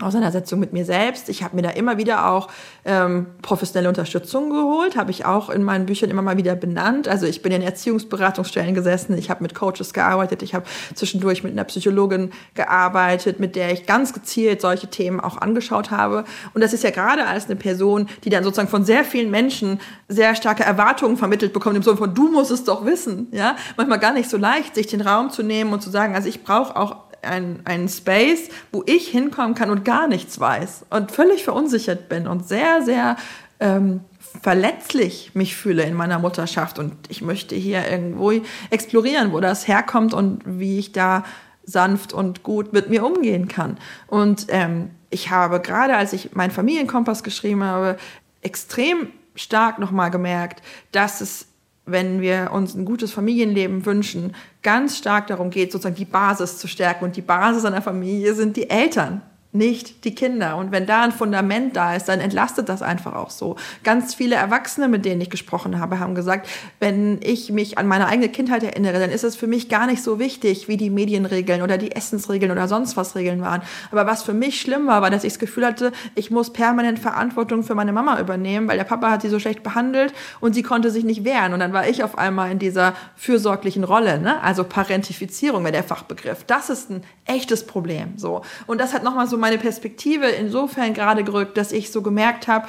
[0.00, 1.28] Auseinandersetzung mit mir selbst.
[1.28, 2.48] Ich habe mir da immer wieder auch
[2.84, 7.08] ähm, professionelle Unterstützung geholt, habe ich auch in meinen Büchern immer mal wieder benannt.
[7.08, 11.52] Also ich bin in Erziehungsberatungsstellen gesessen, ich habe mit Coaches gearbeitet, ich habe zwischendurch mit
[11.52, 16.24] einer Psychologin gearbeitet, mit der ich ganz gezielt solche Themen auch angeschaut habe.
[16.54, 19.80] Und das ist ja gerade als eine Person, die dann sozusagen von sehr vielen Menschen
[20.08, 23.28] sehr starke Erwartungen vermittelt bekommt, im Sinne von, du musst es doch wissen.
[23.32, 23.56] Ja?
[23.76, 26.44] Manchmal gar nicht so leicht, sich den Raum zu nehmen und zu sagen, also ich
[26.44, 32.08] brauche auch ein, Space, wo ich hinkommen kann und gar nichts weiß und völlig verunsichert
[32.08, 33.16] bin und sehr, sehr
[33.60, 34.00] ähm,
[34.42, 36.78] verletzlich mich fühle in meiner Mutterschaft.
[36.78, 38.32] Und ich möchte hier irgendwo
[38.70, 41.24] explorieren, wo das herkommt und wie ich da
[41.64, 43.78] sanft und gut mit mir umgehen kann.
[44.06, 47.98] Und ähm, ich habe gerade, als ich meinen Familienkompass geschrieben habe,
[48.42, 50.62] extrem stark nochmal gemerkt,
[50.92, 51.47] dass es
[51.90, 56.68] wenn wir uns ein gutes Familienleben wünschen, ganz stark darum geht, sozusagen die Basis zu
[56.68, 57.04] stärken.
[57.04, 59.22] Und die Basis einer Familie sind die Eltern
[59.52, 60.56] nicht die Kinder.
[60.56, 63.56] Und wenn da ein Fundament da ist, dann entlastet das einfach auch so.
[63.82, 66.48] Ganz viele Erwachsene, mit denen ich gesprochen habe, haben gesagt,
[66.80, 70.02] wenn ich mich an meine eigene Kindheit erinnere, dann ist es für mich gar nicht
[70.02, 73.62] so wichtig, wie die Medienregeln oder die Essensregeln oder sonst was Regeln waren.
[73.90, 76.98] Aber was für mich schlimm war, war, dass ich das Gefühl hatte, ich muss permanent
[76.98, 80.62] Verantwortung für meine Mama übernehmen, weil der Papa hat sie so schlecht behandelt und sie
[80.62, 81.54] konnte sich nicht wehren.
[81.54, 84.42] Und dann war ich auf einmal in dieser fürsorglichen Rolle, ne?
[84.42, 86.44] also Parentifizierung wäre der Fachbegriff.
[86.44, 88.12] Das ist ein echtes Problem.
[88.16, 88.42] So.
[88.66, 92.68] Und das hat nochmal so meine Perspektive insofern gerade gerückt, dass ich so gemerkt habe,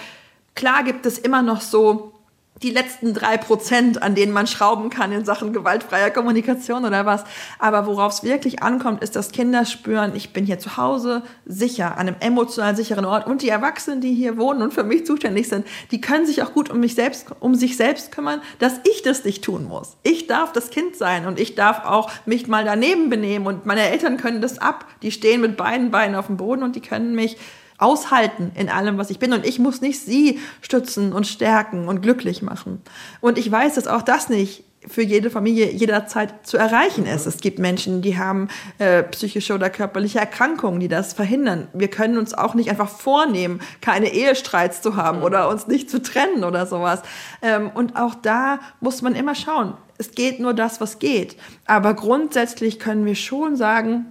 [0.56, 2.19] klar gibt es immer noch so
[2.62, 7.24] die letzten drei Prozent, an denen man schrauben kann in Sachen gewaltfreier Kommunikation oder was.
[7.58, 11.98] Aber worauf es wirklich ankommt, ist, dass Kinder spüren, ich bin hier zu Hause sicher,
[11.98, 13.28] an einem emotional sicheren Ort.
[13.28, 16.54] Und die Erwachsenen, die hier wohnen und für mich zuständig sind, die können sich auch
[16.54, 19.98] gut um mich selbst, um sich selbst kümmern, dass ich das nicht tun muss.
[20.04, 23.90] Ich darf das Kind sein und ich darf auch mich mal daneben benehmen und meine
[23.90, 24.86] Eltern können das ab.
[25.02, 27.38] Die stehen mit beiden Beinen auf dem Boden und die können mich
[27.80, 29.34] aushalten in allem, was ich bin.
[29.34, 32.82] Und ich muss nicht sie stützen und stärken und glücklich machen.
[33.22, 37.26] Und ich weiß, dass auch das nicht für jede Familie jederzeit zu erreichen ist.
[37.26, 41.68] Es gibt Menschen, die haben äh, psychische oder körperliche Erkrankungen, die das verhindern.
[41.74, 46.02] Wir können uns auch nicht einfach vornehmen, keine Ehestreits zu haben oder uns nicht zu
[46.02, 47.02] trennen oder sowas.
[47.42, 49.74] Ähm, und auch da muss man immer schauen.
[49.98, 51.36] Es geht nur das, was geht.
[51.66, 54.06] Aber grundsätzlich können wir schon sagen,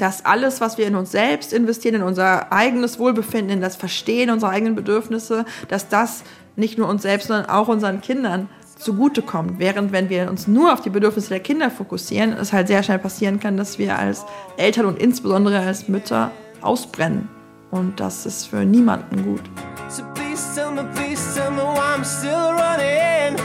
[0.00, 4.30] dass alles, was wir in uns selbst investieren, in unser eigenes Wohlbefinden, in das Verstehen
[4.30, 6.22] unserer eigenen Bedürfnisse, dass das
[6.56, 9.58] nicht nur uns selbst, sondern auch unseren Kindern zugutekommt.
[9.58, 12.98] Während wenn wir uns nur auf die Bedürfnisse der Kinder fokussieren, es halt sehr schnell
[12.98, 14.24] passieren kann, dass wir als
[14.56, 16.30] Eltern und insbesondere als Mütter
[16.62, 17.28] ausbrennen.
[17.70, 19.42] Und das ist für niemanden gut.
[19.88, 23.36] So please tell me, please tell me why I'm still running.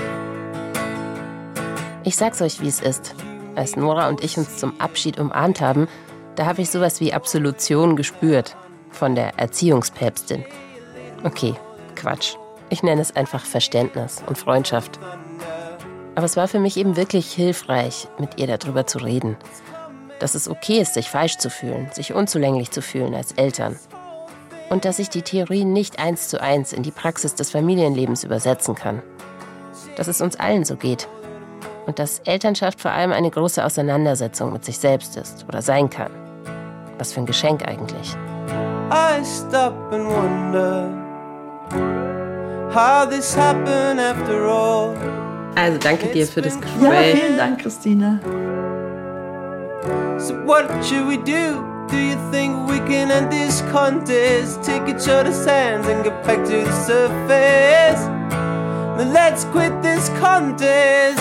[2.03, 3.15] Ich sag's euch, wie es ist.
[3.55, 5.87] Als Nora und ich uns zum Abschied umarmt haben,
[6.35, 8.55] da habe ich sowas wie Absolution gespürt
[8.91, 10.43] von der Erziehungspäpstin.
[11.23, 11.55] Okay,
[11.95, 12.35] Quatsch.
[12.69, 14.99] Ich nenne es einfach Verständnis und Freundschaft.
[16.15, 19.37] Aber es war für mich eben wirklich hilfreich, mit ihr darüber zu reden.
[20.19, 23.77] Dass es okay ist, sich falsch zu fühlen, sich unzulänglich zu fühlen als Eltern.
[24.69, 28.75] Und dass ich die Theorie nicht eins zu eins in die Praxis des Familienlebens übersetzen
[28.75, 29.03] kann.
[29.95, 31.07] Dass es uns allen so geht.
[31.85, 36.24] Und dass Elternschaft vor allem eine große Auseinandersetzung mit sich selbst ist oder sein kann.
[36.97, 38.15] Was für ein Geschenk eigentlich.
[38.91, 40.89] I stop and wonder
[42.73, 44.95] how this happened after all.
[45.55, 47.15] Also danke dir für das Ja, Gespräch.
[47.21, 48.19] vielen Dank, Christine.
[50.19, 51.63] So what should we do?
[51.89, 54.63] Do you think we can end this contest?
[54.63, 58.01] Take each other's hands and get back to the surface.
[58.97, 61.19] Then let's quit this contest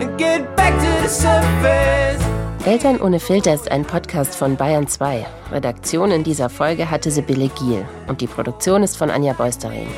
[0.00, 2.22] and get back to the surface.
[2.64, 5.26] Eltern ohne Filter ist ein Podcast von Bayern 2.
[5.50, 9.88] Redaktion in dieser Folge hatte Sibylle Giel und die Produktion ist von Anja Beusterin.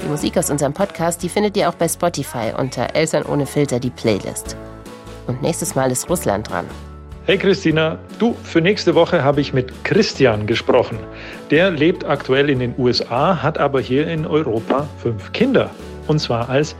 [0.00, 3.80] Die Musik aus unserem Podcast, die findet ihr auch bei Spotify unter Eltern ohne Filter
[3.80, 4.56] die Playlist.
[5.26, 6.64] Und nächstes Mal ist Russland dran.
[7.26, 11.00] Hey Christina, du, für nächste Woche habe ich mit Christian gesprochen.
[11.50, 15.70] Der lebt aktuell in den USA, hat aber hier in Europa fünf Kinder.
[16.06, 16.76] Und zwar als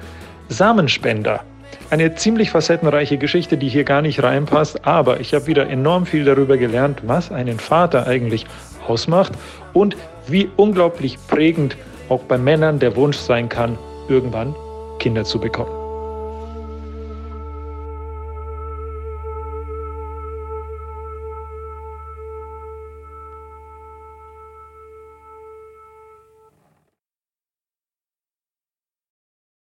[0.48, 1.42] Samenspender.
[1.90, 6.24] Eine ziemlich facettenreiche Geschichte, die hier gar nicht reinpasst, aber ich habe wieder enorm viel
[6.24, 8.46] darüber gelernt, was einen Vater eigentlich
[8.86, 9.32] ausmacht
[9.72, 9.96] und
[10.28, 11.76] wie unglaublich prägend
[12.08, 13.76] auch bei Männern der Wunsch sein kann,
[14.08, 14.54] irgendwann
[15.00, 15.79] Kinder zu bekommen.